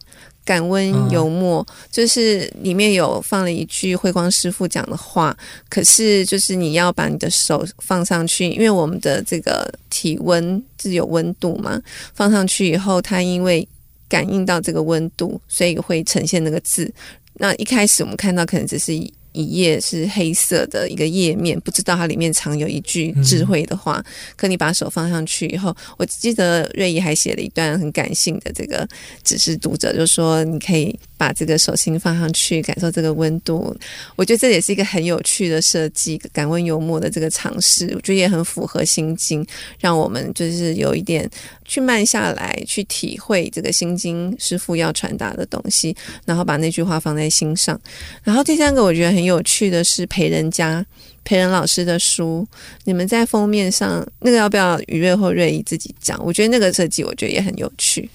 [0.45, 5.37] 感温油墨，就是里面有放了一句慧光师傅讲的话，
[5.69, 11.79] 可是就是你要把你的手放上去，因为我们的这个体温是有温度嘛，
[12.15, 13.69] 放上去以后，它因为
[14.09, 16.93] 感应到这个温度，所以会呈现那个字。
[17.35, 18.93] 那一开始我们看到可能只是。
[19.33, 24.03] 一页是黑色的一个页面，不知道它里面藏有一句智慧的话。
[24.35, 28.89] 可你把手放上去以后，我记得瑞怡还写了一段很感性的这个
[29.23, 33.77] 指示读者，就说你可以把这个手心放上去，感受这个温度。
[34.17, 39.45] 我觉得这也是一个很有趣的设计，感温幽默的这个尝试，我觉得也很符合心经，
[39.81, 41.29] 让我们就是有一点
[41.65, 47.79] 去慢下来，去体会这个心经师傅要传达的东西，然后把那句话放在心上。
[48.23, 50.85] 然后第三个我觉得很有趣的是培仁家
[51.25, 52.47] 培仁老师的书，
[52.85, 56.19] 你们在封面上那个要不要于瑞或瑞仪自己讲？
[56.25, 58.09] 我觉得那个设计我觉得也很有趣。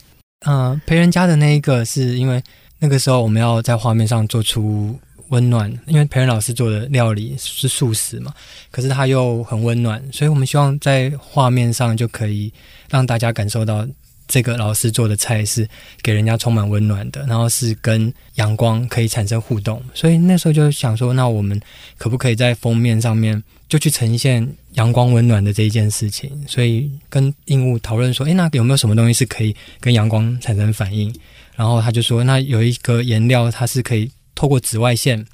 [0.45, 2.41] 嗯、呃，培仁家的那一个是因为
[2.83, 8.33] 那个时候我们要在画面上做出温暖，因为培仁老师做的料理是素食嘛，
[8.71, 12.51] 可是他又很温暖，所以我们希望在画面上就可以
[12.89, 13.87] 让大家感受到。
[14.25, 15.67] 这个老师做的菜是
[16.01, 21.61] 给人家充满温暖的，然后是跟阳光可以产生互动，所以那时候就想说，那我们
[21.97, 26.31] 可不可以在封面上面就去呈现阳光温暖的这一件事情？
[26.47, 31.13] 所以跟印务讨论说，诶，那有没有什么东西是可以跟阳光产生反应？
[31.55, 35.25] 然后他就说，那有一个颜料，它是可以透过紫外线，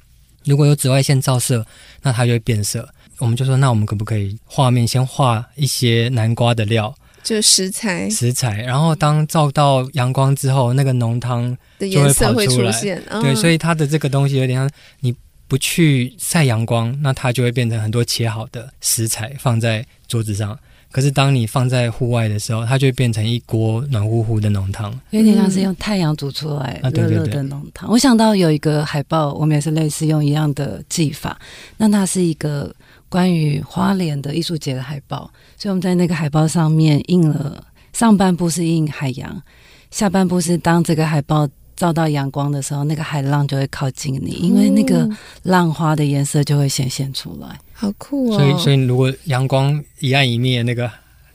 [0.44, 1.66] 如果有紫外线照射，
[2.02, 2.88] 那它就会变色。
[3.18, 6.94] 我们就说，那我们可不可以画面先画一些南瓜的料？
[7.22, 12.72] 就食材，食材，然后当照到阳光之后，那个浓汤就会跑出来。
[13.20, 15.14] 对，所以它的这个东西有点像，你
[15.46, 20.58] 不去晒阳光，那它就会变成很多切好的食材放在桌子上。
[20.90, 27.90] 可是当你放在户外的时候，它就会变成一锅暖乎乎的浓汤，有点像是用太阳煮出来热热的浓汤。
[27.90, 31.38] 我想到有一个海报，我们也是类似用一样的技法，
[31.76, 32.74] 那它是一个。
[33.10, 37.60] 关于花莲的艺术节的海报，所以我们在那个海报上面印了
[37.92, 39.42] 上半部是印海洋，
[39.90, 45.10] 下半部是当这个海报照到阳光的时候，那个海浪就会靠近你，因为那个
[45.42, 48.38] 浪花的颜色就会显现出来，好酷哦！
[48.38, 50.90] 所以，所以如果阳光一暗一灭，那个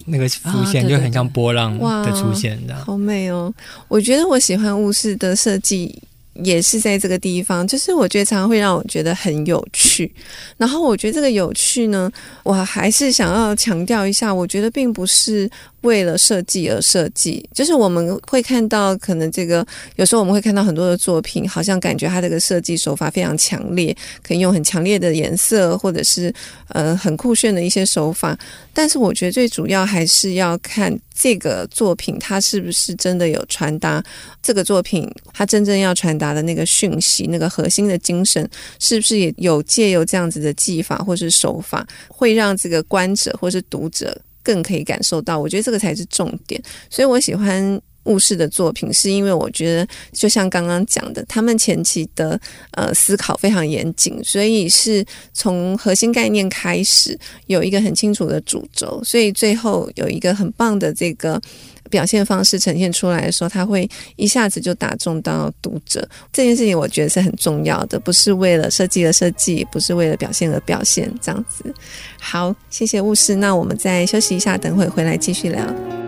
[0.05, 3.51] 那个浮现就很像波浪的出现，这样好美哦！
[3.87, 5.99] 我觉得我喜欢雾室的设计。
[6.43, 10.13] 也是在这个地方，就是我觉得常常会让我觉得很有趣。
[10.57, 12.11] 然后我觉得这个有趣呢，
[12.43, 15.49] 我还是想要强调一下，我觉得并不是
[15.85, 17.47] 为了设计而设计。
[17.53, 26.33] 就是我们会看到，可能这个有时候我们会看到很多的作品，好像感觉它这个设计手法非常强烈，可以用很强烈的颜色，或者是
[26.69, 28.37] 呃很酷炫的一些手法。
[28.73, 34.03] 但是我觉得最主要还是要看这个作品它是不是真的有传达
[34.43, 45.37] 这个作品它真正要传达的那个讯息，那个核心的精神，是不是也有借由这样子的技法或是手法，会让这个观者或是读者更可以感受到？
[45.37, 46.61] 我觉得这个才是重点。
[46.89, 47.81] 所以我喜欢。
[48.05, 52.39] 雾室的作品，是因为我觉得，就像刚刚讲的，他们前期的
[52.73, 55.03] 呃思考非常严谨，所以是
[55.33, 61.41] 从核心概念开始有一个很清楚的主轴，所以最后有一个很棒的这个
[61.89, 66.07] 表现方式呈现出来的时候，他会一下子就打中到读者。
[66.31, 71.73] 这件事情我觉得是很重要的，不是为了设计而设计，不是为了表现而表现，这样子。
[72.19, 76.04] 好，谢谢务事，那我们再休息一下，等会回来继续聊。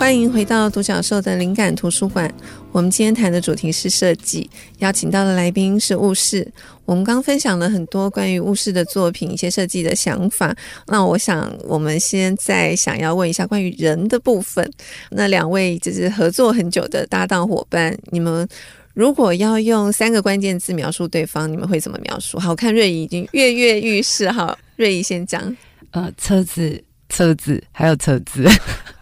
[0.00, 2.32] 欢迎回到独角兽的灵感图书馆。
[2.72, 6.50] 我们今天谈的主题是设计，邀请到的来宾是雾室。
[6.86, 10.56] 我们刚分享了很多关于雾室的作品，一些设计的想法。
[10.86, 14.68] 那我想，我们现在想要问一下关于人的部分。
[15.10, 18.48] 那两位就是合作很久的搭档伙伴，你们
[18.94, 22.38] 如果要用三个关键字描述对方，你们会怎么描述？
[22.38, 24.30] 好，我看瑞怡已经跃跃欲试。
[24.30, 25.54] 好，瑞怡先讲。
[25.90, 28.48] 呃，车子，车子，还有车子。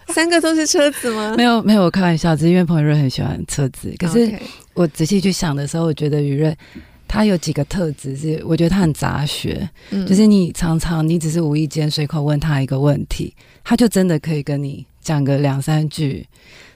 [0.15, 1.35] 三个都是车子吗？
[1.37, 3.95] 没有没有，我开玩笑，只是因为彭于瑞很喜欢车子。
[3.99, 4.33] 可是
[4.75, 6.57] 我仔细去想的时候，我觉得于瑞
[7.07, 16.27] 他有几个特质是，我觉得他很杂学，嗯，就是你常常你只是无意间随口问他一个问题，他就真的可以跟你讲个两三句。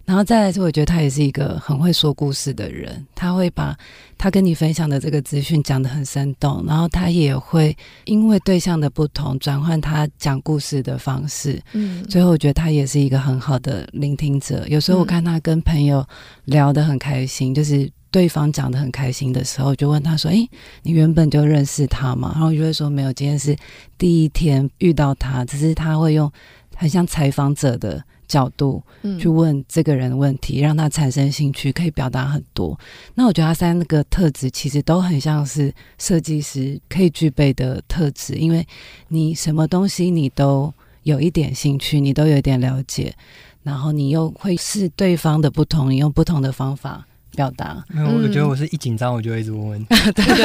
[0.05, 3.07] 然后再来是，我觉得他也是一个很会说故事的人。
[3.15, 3.75] 他会把
[4.19, 11.63] 他跟你分享的这个资讯讲得很生动，然后他也会因为对象的不同转换他讲故事的方式。
[11.73, 14.67] 嗯，最后我觉得他也是一个很好的聆听者。
[14.67, 16.05] 有时候我看他跟朋友
[16.47, 20.51] 聊得很开心，就是对方讲得很开心的时候，就问他说：“诶，
[20.83, 23.57] 你原本就认识他吗？”然后就会说：“没有，今天是
[23.97, 26.31] 第一天遇到他。”只是他会用
[26.75, 28.03] 很像采访者的。
[28.33, 28.83] 角度
[29.21, 32.79] 去问这个人的问题，嗯，让他产生兴趣，可以表达很多。
[33.15, 38.67] 那我觉得他三个特质其实都很像是设计师可以具备的特质，因为
[39.09, 40.73] 你什么东西你都
[41.03, 43.15] 有一点兴趣，你都有一点了解。
[43.63, 47.83] 然后你又会视对方的不同，你用不同的方法表达。
[47.89, 49.87] 没有，我觉得我是一紧张我就会一直问问题。
[49.95, 50.37] 嗯、对对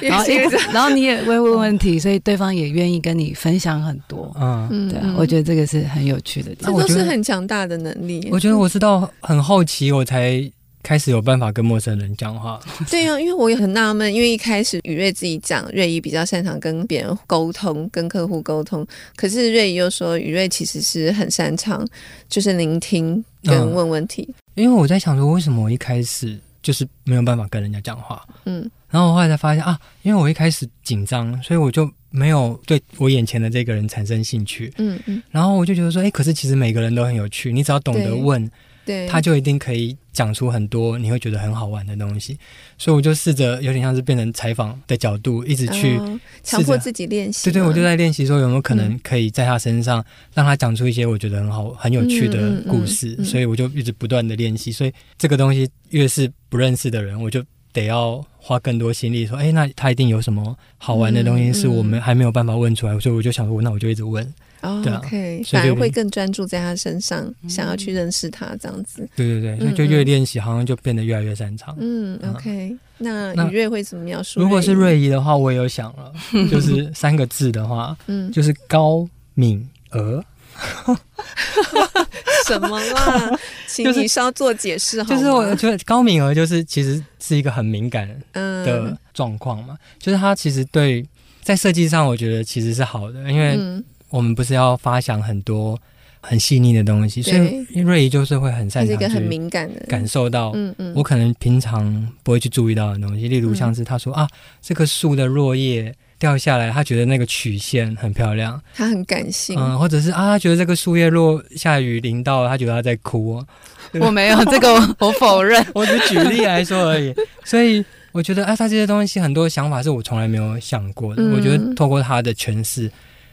[0.00, 4.34] 对， 然后一直，然后你也 会问问题，所以对方也愿意跟你分享很多。
[4.40, 8.28] 嗯，对啊，我觉得这个是很有趣的，这都是很强大的能力。
[8.30, 10.50] 我觉得我是到很后期我才。
[10.82, 12.60] 开始有办法跟陌生人讲话，
[12.90, 21.86] 对啊，因为我也很纳闷，因为一开始雨瑞自己讲，瑞怡比较擅长跟别人沟通，跟客户沟通，可是瑞怡又说雨瑞其实是很擅长
[22.28, 24.26] 就是聆听跟问问题。
[24.56, 28.26] 嗯，因为我在想说，为什么我一开始就是没有办法跟人家讲话？
[28.46, 34.72] 嗯，然后我后来才发现啊，因为我一开始紧张，所以我就没有对我眼前的这个人产生兴趣。
[34.78, 38.50] 嗯嗯，然后我就觉得说，哎，可是其实每个人都很有趣，你只要懂得问。
[38.84, 42.38] 对，他就一定可以讲出很多你会觉得很好玩的东西，
[42.76, 45.98] 所以我就试着有点像是变成采访的角度，一直去
[46.42, 47.44] 强迫自己练习。
[47.44, 50.04] 对对，我就在练习说有没有可能可以在他身上
[50.34, 54.72] 让他讲出一些我觉得很好、很有趣的故事，所以我就一直不断的练习。
[54.72, 64.24] 所以这个东西越是不认识的人，我就得要花更多心力说，哎，那他一定有什么好玩的东西是我们还没有办法问出来，所以我就想说，那我就一直问。
[64.62, 69.08] 哦、oh，OK，反而会更专注在他身上，嗯，想要去认识他这样子。
[69.16, 71.76] 对对对，所以就越练习，好像就变得越来越擅长。
[71.80, 74.38] 嗯，OK，那雨瑞会怎么描述？
[74.38, 76.12] 如果是瑞仪的话，我也有想了，
[76.48, 79.04] 就是三个字的话， 嗯，就是高
[79.34, 80.24] 敏儿。
[82.46, 83.38] 什么啦？
[83.66, 85.16] 请你稍作解释好吗？
[85.16, 91.04] 就是我觉得高敏儿就是其实是一个很敏感的状况嘛，嗯，就是他其实对
[91.42, 93.56] 在设计上，我觉得其实是好的，因为。
[93.58, 95.80] 嗯我们不是要发想很多
[96.20, 104.28] 很细腻的东西，所以瑞怡就是会很擅长，一个很敏感的感受到，嗯嗯，我可能平常不会去注意到的东西，例如像是他说、嗯、啊，
[104.60, 113.44] 这棵树的落叶掉下来，他觉得那个曲线很漂亮，他很感性，嗯，或者是啊，他觉得这个树叶落下雨淋到了，他觉得他在哭，
[114.00, 117.12] 我没有这个， 我否认， 我只举例来说而已，
[117.44, 122.88] 所以我觉得啊，他这些东西很多想法是我从来没有想过的，嗯、我觉得透过他的诠释。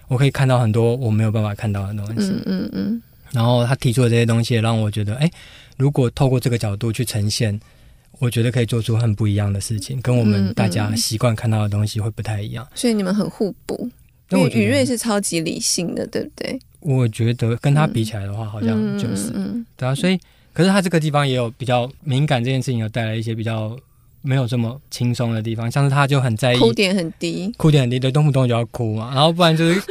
[0.07, 3.01] 我可以看到很多我没有办法看到的东西，嗯嗯嗯。
[3.31, 5.29] 然后他提出的这些东西，也让我觉得，哎，
[5.77, 7.59] 如果透过这个角度去呈现，
[8.19, 12.67] 我觉得可以做出很不一样的事情，跟我们大家习惯看到的东西会不太一样。
[12.75, 13.89] 所以你们很互补。
[14.29, 16.59] 因为宇瑞是超级理性的，对不对？
[16.81, 19.95] 我觉得跟他比起来的话，好像就是，嗯对啊。
[19.95, 20.19] 所以，
[20.53, 23.75] 可是他这个地方也有比较敏感，这件事情有带来一些比较。
[24.21, 29.13] 没有这么轻松的地方，像是他就很在意，哭点很低，哭点很低，对，动不动就要哭嘛。
[29.13, 29.81] 然后不然就是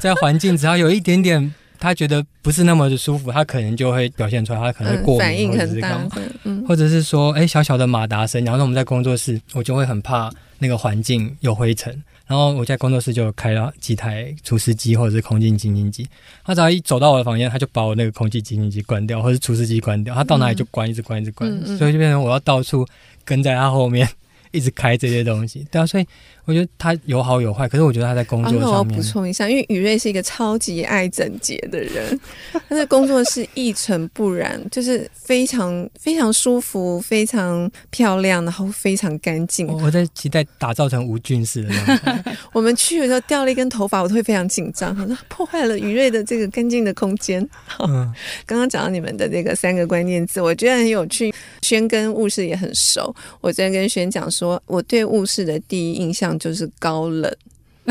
[0.00, 1.54] 在环境只要有一点点
[1.86, 6.08] 他觉得不是那么的舒服，他可能就会表现出来，他可能会过敏，反应很大，
[6.42, 10.28] 嗯，或者是说，哎，小小的马达声，然后我们在工作室，我就会很怕
[10.58, 11.92] 那个环境有灰尘，
[12.26, 16.04] 然后我在工作室就开了几台除湿机或者是空气清新机，
[16.44, 22.84] 他只要一走到我的房间，他就把我那个空气清新机关掉，或者是除湿机关掉，他到哪里就关，一直关，一直关，所以就变成我要到处。
[23.24, 24.08] 跟在他后面
[24.50, 26.06] 一直开这些东西，对啊，所以。
[26.46, 28.66] 我觉得他有好有坏，可是我觉得他在工作上面。
[28.66, 32.18] 啊、我要补充一下，因为雨瑞是一个超级爱整洁的人，
[32.68, 39.66] 他的工作是一尘不染，就是非常非常舒服，非常漂亮，然后非常干净。
[39.66, 42.30] 我在期待打造成无菌室的样子。
[42.54, 47.42] 我们去的时候掉了一根头发，我都会非常紧张，说破坏了雨瑞的这个干净的空间。
[47.80, 48.12] 嗯，
[48.46, 51.34] 刚刚讲到你们的这个三个关键字，我觉得很有趣。
[51.62, 56.35] 轩跟雾室也很熟，我昨天跟轩讲说，我对雾室的第一印象。
[56.38, 57.34] 就是高冷，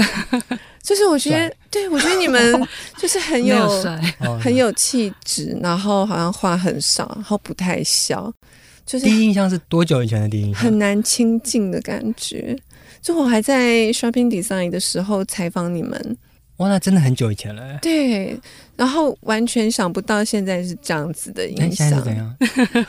[0.84, 2.68] 就是我觉得，对，我觉得你们
[2.98, 3.56] 就是很有，
[4.24, 8.32] 有很有气质，然后好像话很少，然后不太笑。
[8.86, 10.64] 就是第一印象是多久以前的第一印象？
[10.64, 12.56] 很难亲近的感觉。
[13.02, 16.18] 就我还在 Shopping Design 的时候采访你们，
[16.58, 17.78] 哇，那真的很久以前了。
[17.80, 18.39] 对，
[18.76, 22.36] 然后完全想不到现在是这样子的印象，现在是怎样？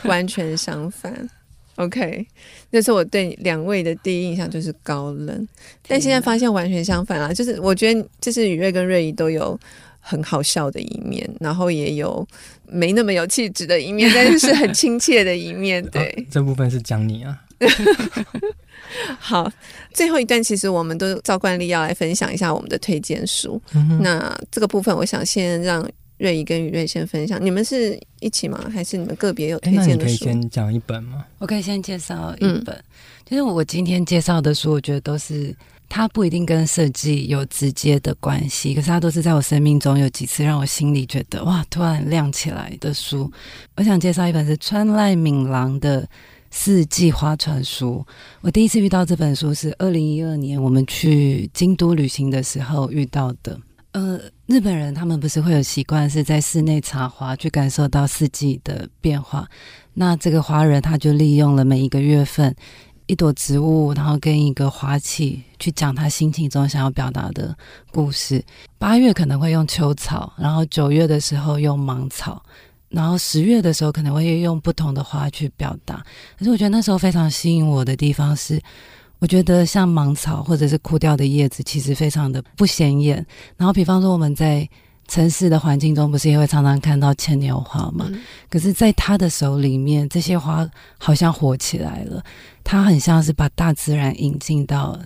[0.05, 1.29] 完全相反。
[1.77, 2.25] OK，
[2.71, 5.47] 那是我对两位的第一印象就是高冷，
[5.87, 7.31] 但现在发现完全相反啦。
[7.31, 9.57] 就是我觉得，就是雨瑞跟瑞怡都有
[9.99, 12.27] 很好笑的一面，然后也有
[12.65, 15.85] 没那么有气质的一面， 但是是很亲切的一面。
[15.91, 17.37] 对，哦、这部分是讲你啊。
[19.19, 19.51] 好，
[19.93, 23.61] 最后一段其实我们都照惯例要来分享一下我们的推荐书。
[23.75, 25.87] 嗯、那这个部分，我想先让。
[26.17, 28.69] 睿仪跟于睿先分享，你们是一起吗？
[28.73, 29.89] 还是你们个别有推荐的书？
[29.89, 31.25] 欸、那你可以先讲一本吗？
[31.37, 32.83] 我可以先介绍一本，嗯、
[33.25, 35.55] 就是我今天介绍的书，我觉得都是
[35.87, 43.31] 它不一定跟设计有直接的关系，可是它都是在我生命中有几次让我心里觉得哇，突然亮起来的书。
[43.75, 46.01] 我想介绍一本是川濑敏郎的
[46.49, 48.03] 《四季花传书》。
[48.41, 53.59] 我第一次遇到这本书是二零一二年我们去京都旅行的时候遇到的。
[53.97, 59.49] 呃，日本人他们不是会有习惯是在室内插花，去感受到四季的变化。
[59.95, 62.55] 那这个华人他就利用了每一个月份
[63.07, 67.57] 一朵植物，然后跟一个花器去讲他心情中想要表达的
[67.91, 68.45] 故事。
[68.77, 72.43] 八月可能会用秋草，然后九月的时候用芒草，
[72.89, 76.05] 然后十月的时候可能会用不同的花去表达。
[76.37, 78.61] 可是我觉得那时候非常吸引我的地方是。
[79.19, 83.25] 我觉得像芒草或者是枯掉的叶子，其实非常的不显眼。
[83.55, 84.67] 然后，比方说我们在
[85.07, 88.05] 城市的环境中，不是也会常常看到牵牛花吗？
[88.09, 88.21] 嗯。
[88.49, 92.23] 可是，在他的手里面，这些花好像活起来了。
[92.63, 94.99] 他很像是把大自然引进到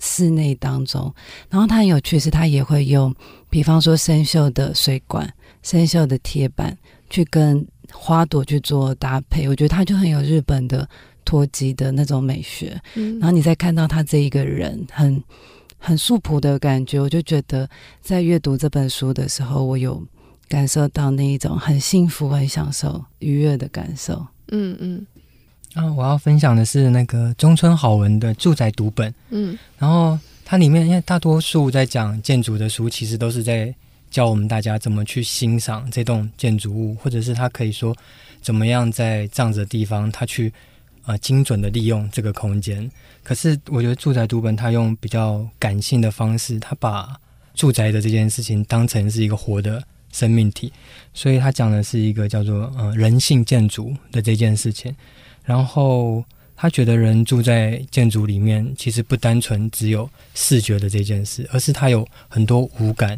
[0.00, 1.10] 室内当中。
[1.48, 3.14] 然后，他很有趣是，他也会用，
[3.48, 5.32] 比方说生锈的水管、
[5.62, 6.76] 生锈的铁板，
[7.08, 9.48] 去跟花朵去做搭配。
[9.48, 10.86] 我觉得他就很有日本的。
[11.26, 15.22] 脱机的那种美学，嗯，然后你再看到他这一个人很
[15.76, 17.68] 很素朴的感觉，我就觉得
[18.00, 20.02] 在阅读这本书的时候，我有
[20.48, 24.24] 感受到那一种很幸福、很享受、愉悦的感受。
[24.48, 25.06] 嗯嗯。
[25.74, 29.12] 啊，我要分享的是那个中村好文的住宅读本。
[29.30, 33.74] 嗯，然后它里面因为大多数在讲建筑的书，其实都是在
[34.10, 37.94] 教我们大家怎么去欣赏这栋建筑物，或者是他可以说
[38.40, 40.52] 怎么样在这样子的地方，他去。
[41.06, 42.90] 呃，精准的利用这个空间。
[43.22, 47.16] 可是，我觉得住宅读本他用比较感性的方式，他把
[47.54, 49.80] 住宅的这件事情当成是一个活的
[50.10, 50.72] 生命体，
[51.14, 54.92] 所以他讲的是一个叫做呃人性建筑的这件事情。
[55.44, 56.24] 然后
[56.56, 63.16] 他觉得人住在建筑里面，其实不单纯只有视觉的这件事，而是他有很多五感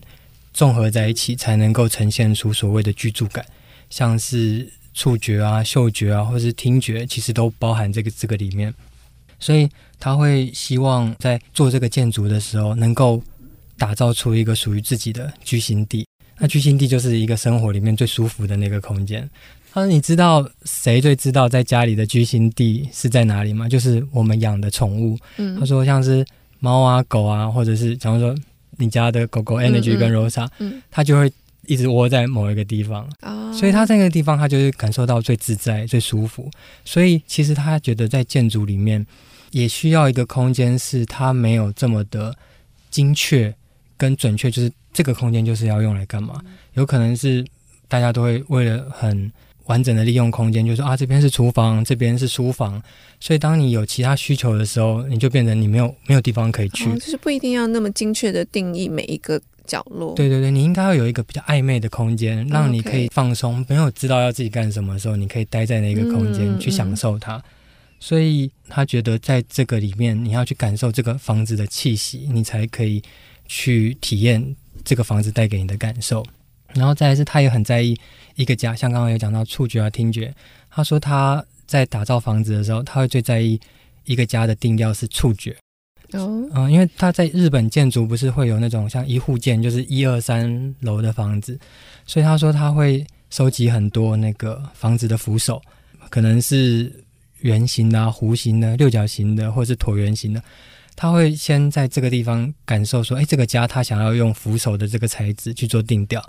[0.52, 3.42] 综合在一起，才能够呈现出所谓的居住感，
[3.88, 4.68] 像是。
[4.98, 8.74] 触觉啊、嗅觉啊，或者是听觉，其实都包含这个这个里面。
[9.38, 9.68] 所以
[10.00, 13.22] 他会希望在做这个建筑的时候，能够
[13.78, 16.04] 打造出一个属于自己的居心地。
[16.36, 19.30] 那居心地就是一个生活里面最舒服的那个空间。
[19.72, 23.68] 他说：“你知道谁最知道在家里的居心地是在哪里吗？
[23.68, 26.26] 就是我们养的宠物。”嗯，他说：“像是
[26.58, 28.34] 猫啊、狗啊，或者是假如说
[28.78, 31.32] 你家的狗狗 Energy 跟 Rosa，嗯，它就会。”
[31.68, 33.54] 一直窝在某一个地方，oh.
[33.54, 36.50] 所以他在那个地方，他就是感受到最自在、最舒服。
[36.82, 39.06] 所以其实他觉得在建筑里面
[39.50, 42.34] 也需要一个空间，是他没有这么的
[42.90, 43.54] 精确
[43.98, 46.40] 跟准确，就是这个空间就是要用来干嘛？
[46.72, 47.44] 有可能是
[47.86, 49.30] 大家都会为了很
[49.68, 52.82] 完整的利用空间，就是说啊，这边是厨房，这边是书房。
[53.20, 59.40] 所以当你有其他需求的时候，你就变成你没有没有地方可以去，哦，就是不一定要那么精确的定义每一个。
[59.68, 67.38] 角落，对对对，你应该要有一个比较暧昧的空间，让你可以放松，没有知道要自己干什么的时候，你可以待在那个空间去享受它。
[68.00, 73.02] 所以他觉得在这个里面，你要去感受这个房子的气息，你才可以
[73.46, 74.42] 去体验
[74.86, 76.24] 这个房子带给你的感受。
[76.72, 77.94] 然后再来是，他也很在意
[78.38, 80.32] 一个家，像刚刚有讲到触觉啊、听觉。
[80.70, 83.60] 他说他在打造房子的时候，他会最在意
[84.04, 85.56] 一个家的定调是触觉。
[86.12, 91.58] 哦，嗯，因为他在日本建筑不是会有那种像一户建，就是一二三楼的房子，
[92.06, 95.60] 所以他说他会收集很多那个房子的扶手，
[96.08, 96.90] 可能是
[97.40, 100.40] 圆形的、弧形的、六角形的，或者是椭圆形的。
[100.96, 106.20] 他会先在这个地方感受说，哎，这个家他想要用扶手的这个材质去做定调，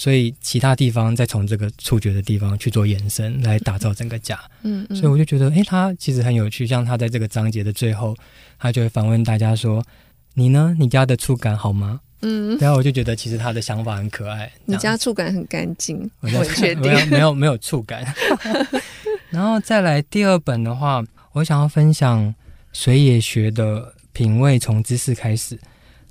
[0.00, 4.40] 所以其他地方再从这个触觉的地方去做延伸，来打造整个家。
[4.62, 6.66] 嗯，嗯，所以我就觉得，哎，他其实很有趣。
[6.66, 8.16] 像他在这个章节的最后，
[8.58, 9.84] 他就会反问大家说
[10.32, 10.74] ：“你呢？
[10.78, 14.50] 你家的触感好吗？”嗯，然后我就觉得其实他的想法很可爱。
[14.64, 18.02] 你家触感很干净，我确定 没有没有没有触感。
[19.28, 22.34] 然后再来第二本的话，我想要分享
[22.72, 23.92] 水野学的。
[24.12, 25.56] 品味从知识开始。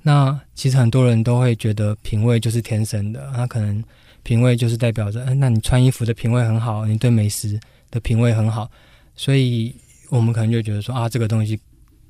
[0.02, 3.84] 那其实很多人都会觉得品味就是天生的，那可能
[4.22, 8.70] 品味就是代表着，嗯，那你穿衣服的品味很好，你对美食的品味很好，
[9.14, 9.74] 所以
[10.08, 11.60] 我们可能就觉得说啊，这个东西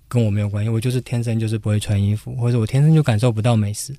[0.06, 3.92] 跟我没有关系，我就是天生就是不会穿衣服，或者我天生就感受不到美食。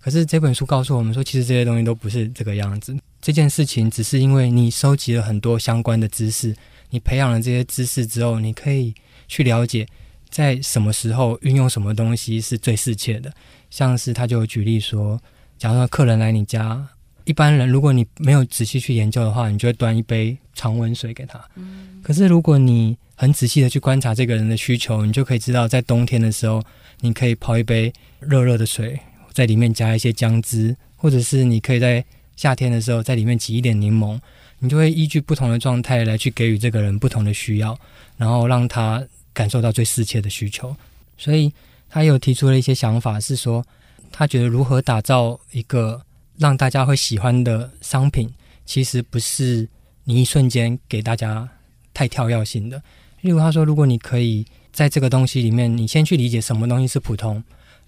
[0.00, 2.96] 可是这本书告诉我们说，其实这些东西都不是这个样子。
[3.20, 6.54] 这件事情只是因为你收集了很多相关的知识，
[6.90, 8.94] 你培养了这些知识之后，你可以
[9.26, 9.84] 去了解。
[10.30, 13.32] 在什么时候运用什么东西是最适切的？
[13.70, 15.20] 像是他就举例说，
[15.58, 16.86] 假如说客人来你家，
[17.24, 21.38] 一般人如果你没有仔细去研究的话，你就会端一杯常温水给他。
[21.56, 22.00] 嗯。
[22.02, 26.62] 可是如果你很仔细的去观察这个人的需求，你就可以知道，在冬天的时候，
[27.00, 28.98] 你可以泡一杯热热的水，
[29.32, 32.04] 在里面加一些姜汁，或者是你可以在
[32.36, 34.18] 夏天的时候在里面挤一点柠檬，
[34.60, 37.78] 你就会依据不同的状态来去给予这个人不同的需要，
[38.16, 39.04] 然后让他。
[39.38, 40.74] 感受到最适切的需求，
[41.16, 41.52] 所以
[41.88, 43.64] 他有提出了一些想法，是说，
[44.10, 46.02] 他觉得如何打造一个
[46.38, 48.28] 让大家会喜欢的商品，
[48.66, 49.68] 其实不是
[50.02, 51.48] 你一瞬间给大家
[51.94, 52.82] 太跳跃性的。
[53.20, 57.40] 例如他说，如果你可以在这个东西里面，你先去理解什么东西是普通，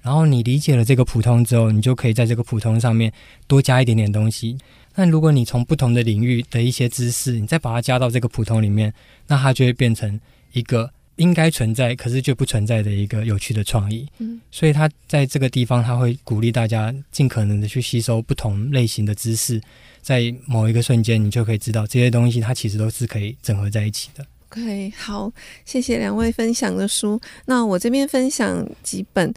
[0.02, 3.12] 然后你理解了这个普通之后，你就可以在这个普通上面
[3.48, 4.56] 多加一点点东西。
[4.94, 8.94] 那如果你从不同的领域的一些知识，你再把它加到这个普通里面，
[9.26, 10.20] 那它就会变成
[10.52, 14.08] 一个应该存在，可是却不存在的一个有趣的创意。
[14.18, 19.60] 嗯，所以他在这个地方，他会鼓励大家尽可能的去吸收不同类型的知识，
[20.00, 24.24] 在某一个瞬间，你就可以知道这些东西它其实都是可以整合在一起的。
[24.48, 25.30] OK，好，
[25.66, 27.20] 谢谢两位分享的书。
[27.44, 29.30] 那我这边分享几本，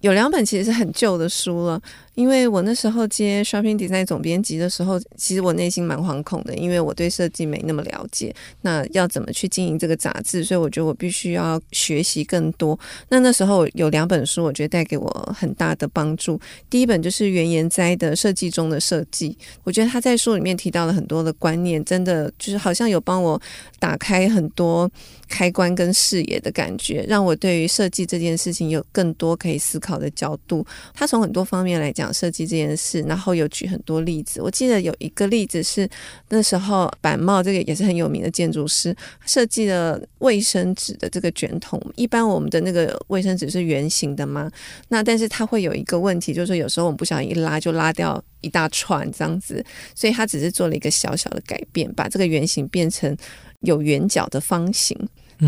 [0.00, 1.80] 有两本其实是很旧的书了。
[2.18, 8.34] 因为我那时候接 Shopping Design 总编辑的时候，其实我内心蛮惶恐的，因为我对设计没那么了解。
[8.62, 10.42] 那要怎么去经营这个杂志？
[10.42, 12.76] 所以我觉得我必须要学习更多。
[13.08, 16.40] 那那时候有两本书，我觉得带给我很大的帮助。
[16.68, 19.30] 第一本就是原研哉的《设计中的设计》，
[19.62, 23.40] 我觉得他在书里面提到了很多的观念，真的就是好像有帮我
[23.78, 24.90] 打开很多
[25.28, 30.66] 开关跟视野的感觉，让我对于设计这件事情有更多可以思考的角度。
[30.92, 32.07] 他从很多方面来讲。
[32.12, 34.40] 设计这件事，然后有举很多例子。
[34.40, 35.88] 我记得有一个例子是
[36.28, 38.94] 那时候板茂这个也是很有名的建筑师
[39.26, 41.80] 设计了卫生纸的这个卷筒。
[41.96, 44.50] 一般我们的那个卫生纸是圆形的嘛，
[44.88, 53.16] 那但是它会有一个问题，就是说有时候我们不小心一拉就拉掉一大串这样子，所以他只是做了一个小小的改变，把这个圆形变成
[53.60, 54.96] 有圆角的方形。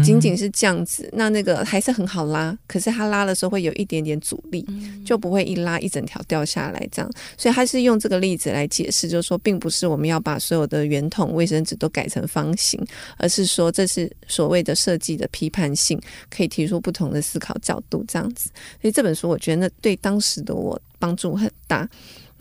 [0.04, 4.64] 仅仅是这样子，那那个还是很好拉，可是它拉的时候会有一点点阻力，
[5.04, 7.10] 就不会一拉一整条掉下来这样。
[7.36, 12.80] 所以他是用这个例子来解释，就是说，并不是我们要把所有的圆筒卫生纸都改成方形，
[13.16, 18.50] 而是说这是所谓的设计的批判性，可以提出不同的思考角度这样子。
[18.80, 21.88] 所以这本书我觉得那对当时的我帮助很大。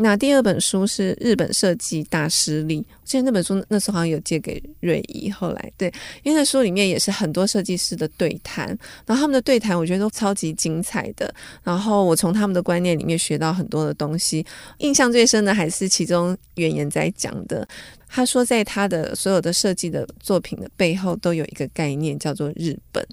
[0.01, 5.93] 那第二本书是日本设计大师力，我记得那本书那时候好像有借给瑞怡，后来对，
[6.23, 8.67] 因为那书里面也是很多设计师的对谈，
[9.05, 11.33] 然后他们的对谈我觉得都超级精彩的，
[11.63, 14.45] 然后我从他们的观念里面学到很多的东西，
[14.77, 17.67] 印象最深的还是其中原研哉讲的，
[18.07, 23.05] 他说在他的所有的设计的作品的背后都有一个概念叫做日本。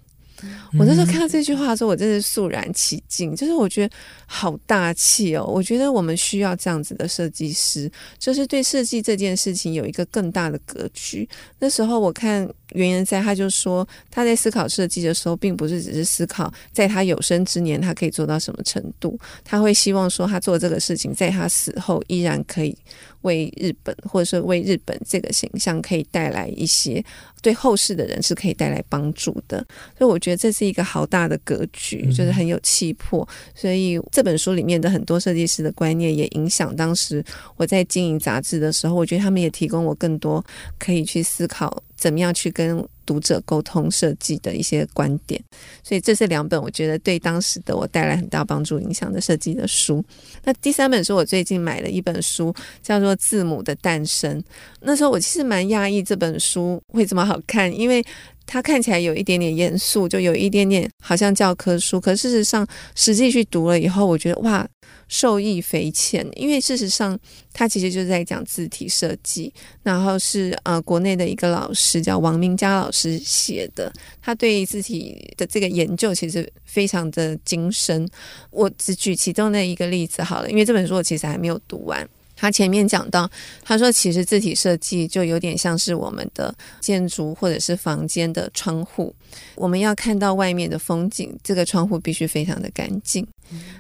[0.79, 3.95] 我那时候看到这句话的时候，我真是肃然起敬，就是我觉得
[4.27, 5.45] 好大气哦。
[5.45, 11.29] 我觉得我们需要这样子的设计师，就是对设计这件事情有一个更大的格局。
[11.59, 22.77] 那时候我看原因在，他就说他在思考设计的时候，并不是只是思考在他有生之年他可以做到什么程度，他会希望说他做这个事情，在他死后依然可以。
[23.23, 27.05] 为日本，或者说为日本这个形象，可以带来一些
[27.43, 29.67] 对后世的人是可以带来帮助的。
[29.99, 33.29] 所以我觉得这是一个好大的格局，就是很有气魄。
[33.53, 37.25] 所以这本书里面的很多设计师的观念，也影响当时
[37.57, 40.45] 我在经营杂志的时候，我觉得他们也提供我更多
[40.79, 41.83] 可以去思考。
[41.97, 45.43] 怎么样去跟读者沟通设计的一些观点，
[45.83, 50.05] 所以这是两本我觉得对当时的我带来很大帮助、影响的设计的书。
[50.45, 54.41] 那第三本书我最近买了一本书，叫做《字母的诞生》。
[54.81, 58.05] 那时候我其实蛮讶异这本书会这么好看，因为
[58.47, 62.01] 它看起来有一点点严肃，就有一点点好像教科书。
[62.01, 64.67] 可事实上，实际去读了以后，我觉得哇。
[65.09, 67.17] 受益匪浅，因为事实上，
[67.53, 69.53] 他其实就是在讲字体设计，
[69.85, 78.09] 然后是呃国内的一个老师叫王明佳老师写的，他对字体的这个研究其实非常的精深。
[78.51, 82.09] 我只举其中的一个例子好了，因为这本书我其实还没有读完。
[82.37, 83.29] 他前面讲到，
[83.65, 89.13] 他说其实字体设计就有点像是我们的建筑或者是房间的窗户，
[89.55, 93.27] 我们要看到外面的风景，这个窗户必须非常的干净。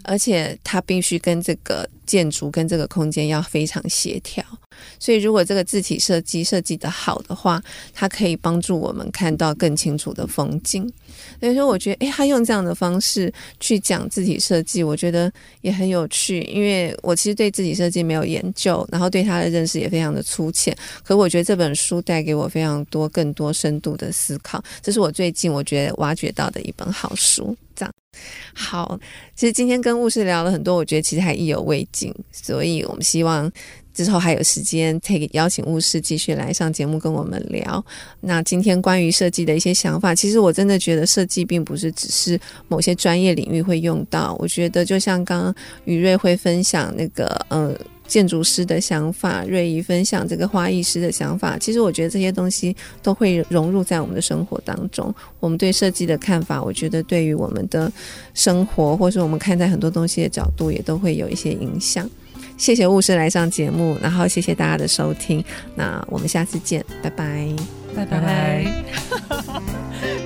[0.04, 4.44] 而且它必须跟这个建筑跟这个空间要非常协调，
[4.98, 7.62] 所以如果这个字体设计设计得好的话，
[7.94, 10.90] 它可以帮助我们看到更清楚的风景。
[11.40, 15.30] 所以说，我觉得，诶，他用这样的方式去讲字体设计，我觉得
[15.60, 16.40] 也很有趣。
[16.42, 20.76] 因为我其实对字体设计没有研究，然后对它的认识也非常的粗浅。
[21.02, 27.56] 可我觉得这本书带给我非常多、更多深度的思考，这是我最近我觉得挖掘到的一本好书。
[27.74, 27.92] 这样。
[28.54, 28.98] 好，
[29.34, 33.50] 其实今天跟雾室聊了很多，我觉得其实还意犹未尽，所以我们希望
[34.04, 37.84] 之后还有时间可以邀请巫师继续来上节目跟我们聊。
[38.20, 42.38] 那今天关于设计的一些想法，其实我真的觉得设计并不是只是
[42.68, 45.54] 某些专业领域会用到，我觉得就像刚刚
[45.86, 47.76] 宇瑞会分享那个，嗯。
[48.08, 51.58] 建筑师的想法，瑞仪分享这个花艺师的想法。
[51.58, 52.72] 其实我觉得这些东西
[53.02, 55.12] 都会融入在我们的生活当中。
[55.40, 57.92] 我们对设计的看法，我觉得对于我们的
[58.32, 62.08] 生活，或是我们看待很多东西的角度，也都会有一些影响。
[62.56, 65.44] 谢谢雾师来上节目，然后谢谢大家的收听。
[65.74, 67.48] 那我们下次见，拜拜，
[67.94, 68.66] 拜拜。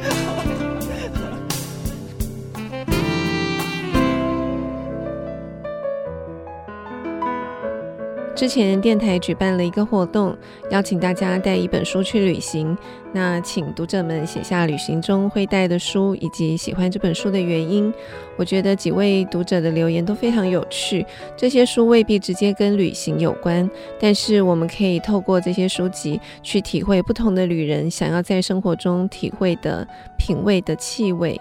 [8.40, 10.34] 之前电台举办了一个活动，
[10.70, 12.74] 邀请大家带一本书去旅行。
[13.12, 17.92] 那请读者们写下旅行中会带的书，以及喜欢这本书的原因。
[18.38, 21.04] 我觉得几位读者的留言都非常有趣。
[21.36, 23.68] 这些书未必直接跟旅行有关，
[24.00, 29.86] 但是我们可以透过这些书籍去体会不同的旅人想要在生活中体会的
[30.16, 31.38] 品味的气味。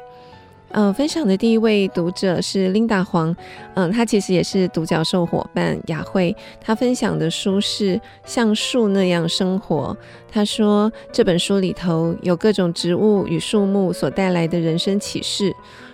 [0.71, 3.35] 呃，分享的第一位读者是 Linda 黄，
[3.73, 6.35] 嗯、呃，他其实也是独角兽伙伴雅慧。
[6.61, 9.97] 他分享的书是《像树那样生活》。
[10.31, 15.51] 他说这本书里头有各种植物与树木所带来的人生启示。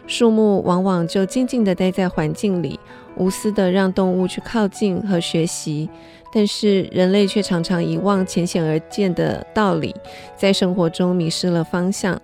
[0.08, 2.80] 树木往往就静静地待在环境里，
[3.16, 5.90] 无私地让动物去靠近和学习，
[6.32, 9.96] 但是人类却常常遗忘浅显而见的道理，
[10.36, 12.22] 在生活中迷失了方向。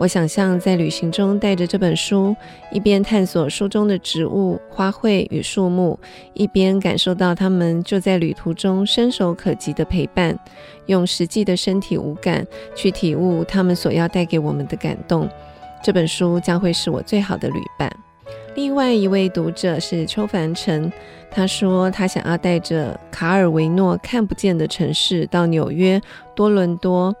[0.00, 2.34] 我想象在旅行中带着这本书，
[2.72, 6.00] 一边探索书中的植物、花卉与树木，
[6.32, 10.34] 一边感受到它们就在旅途中伸手可及的陪伴，
[10.86, 15.28] 用实际的身体五感去体悟它们所要带给我们的感动。
[15.84, 17.94] 这本书将会是我最好的旅伴。
[18.54, 20.90] 另外一位读者是邱凡成，
[21.30, 26.00] 他说他想要带着卡尔维诺看不见的城市到纽约、
[26.34, 27.14] 多伦多。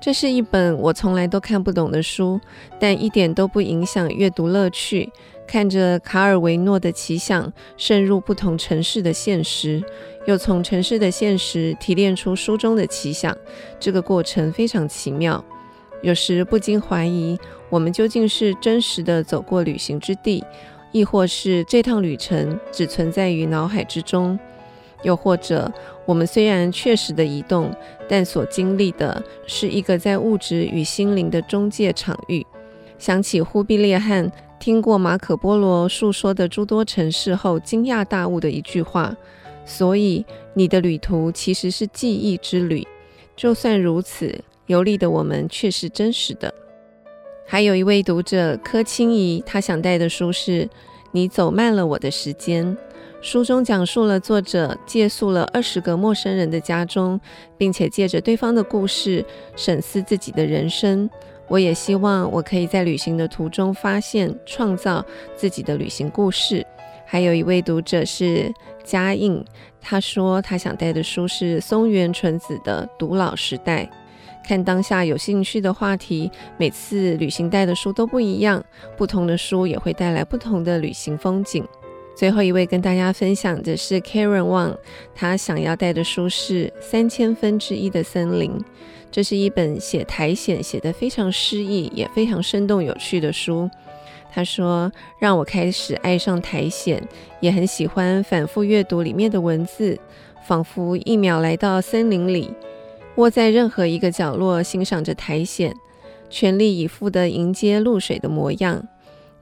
[0.00, 2.40] 这是一本我从来都看不懂的书，
[2.80, 5.10] 但一点都不影响阅读乐趣。
[5.46, 9.82] 看着卡尔维诺的奇想渗入不同城市的现实，
[10.24, 13.36] 又从城市的现实提炼出书中的奇想，
[13.78, 15.44] 这个过程非常奇妙。
[16.00, 20.42] 有时不禁怀疑，我们究竟是真实的走过旅行之地，
[20.90, 24.38] 亦或是这趟旅程只存在于脑海之中？
[25.02, 25.72] 又或者，
[26.06, 27.74] 我们虽然确实的移动，
[28.08, 32.46] 但所经历的是一个在物质与心灵的中介场域。
[32.98, 34.30] 想起忽必烈汗
[34.60, 39.16] 听过马可波罗述说的诸多城市后，惊讶大悟的一句话
[39.66, 40.24] ：“所以
[40.54, 42.86] 你的旅途其实是记忆之旅。”
[43.34, 46.54] 就算如此，游历的我们却是真实的。
[47.44, 50.64] 还有一位读者柯清怡，他想带的书是
[51.10, 52.64] 《你走慢了我的时间》。
[53.22, 57.18] 书中讲述了作者借宿了二十个陌生人的家中，
[57.56, 61.08] 并且借着对方的故事审视自己的人生。
[61.46, 65.04] 我也希望我可以在旅行的途中发现、创造
[65.36, 66.66] 自己的旅行故事。
[67.06, 68.52] 还有一位读者是
[68.82, 69.44] 嘉应，
[69.80, 73.84] 他说他想带的书是松原纯子的《独老时代》。
[74.44, 78.64] 看当下有兴趣的话题，每次旅行带的书都不一样，
[78.96, 81.64] 不同的书也会带来不同的旅行风景。
[82.14, 84.76] 最后一位跟大家分享的是 Karen Wang，
[85.14, 88.50] 他想要带的书是《三千分之一的森林》，
[89.10, 93.68] 这是一本写苔藓写得非常诗意，也非常生动有趣的书。
[94.30, 97.02] 他说：“让我开始爱上苔藓，
[97.40, 99.98] 也很喜欢反复阅读里面的文字，
[100.46, 102.50] 仿佛一秒来到森林里，
[103.16, 105.74] 窝在任何一个角落欣赏着苔藓，
[106.30, 108.86] 全力以赴地迎接露水的模样。”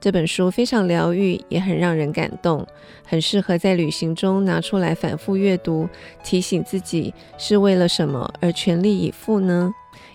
[0.01, 2.65] 这本书非常疗愈，也很让人感动，
[3.05, 5.87] 很适合在旅行中拿出来反复阅读，
[6.23, 9.71] 提醒自己是为了什么而全力以赴呢？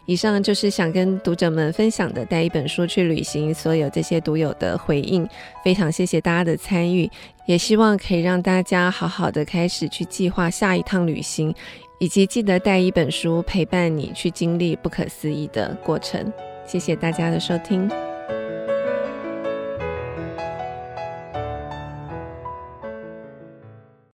[0.07, 5.29] 以上就是想跟读者们分享的带一本书去旅行所有这些读友的回应，
[5.65, 7.09] 非常谢谢大家的参与，
[7.47, 11.55] 也希望可以让大家好好的开始去计划下一趟旅行，
[11.99, 16.33] 以及记得带一本书陪伴你去经历不可思议的过程。
[16.65, 17.89] 谢谢大家的收听。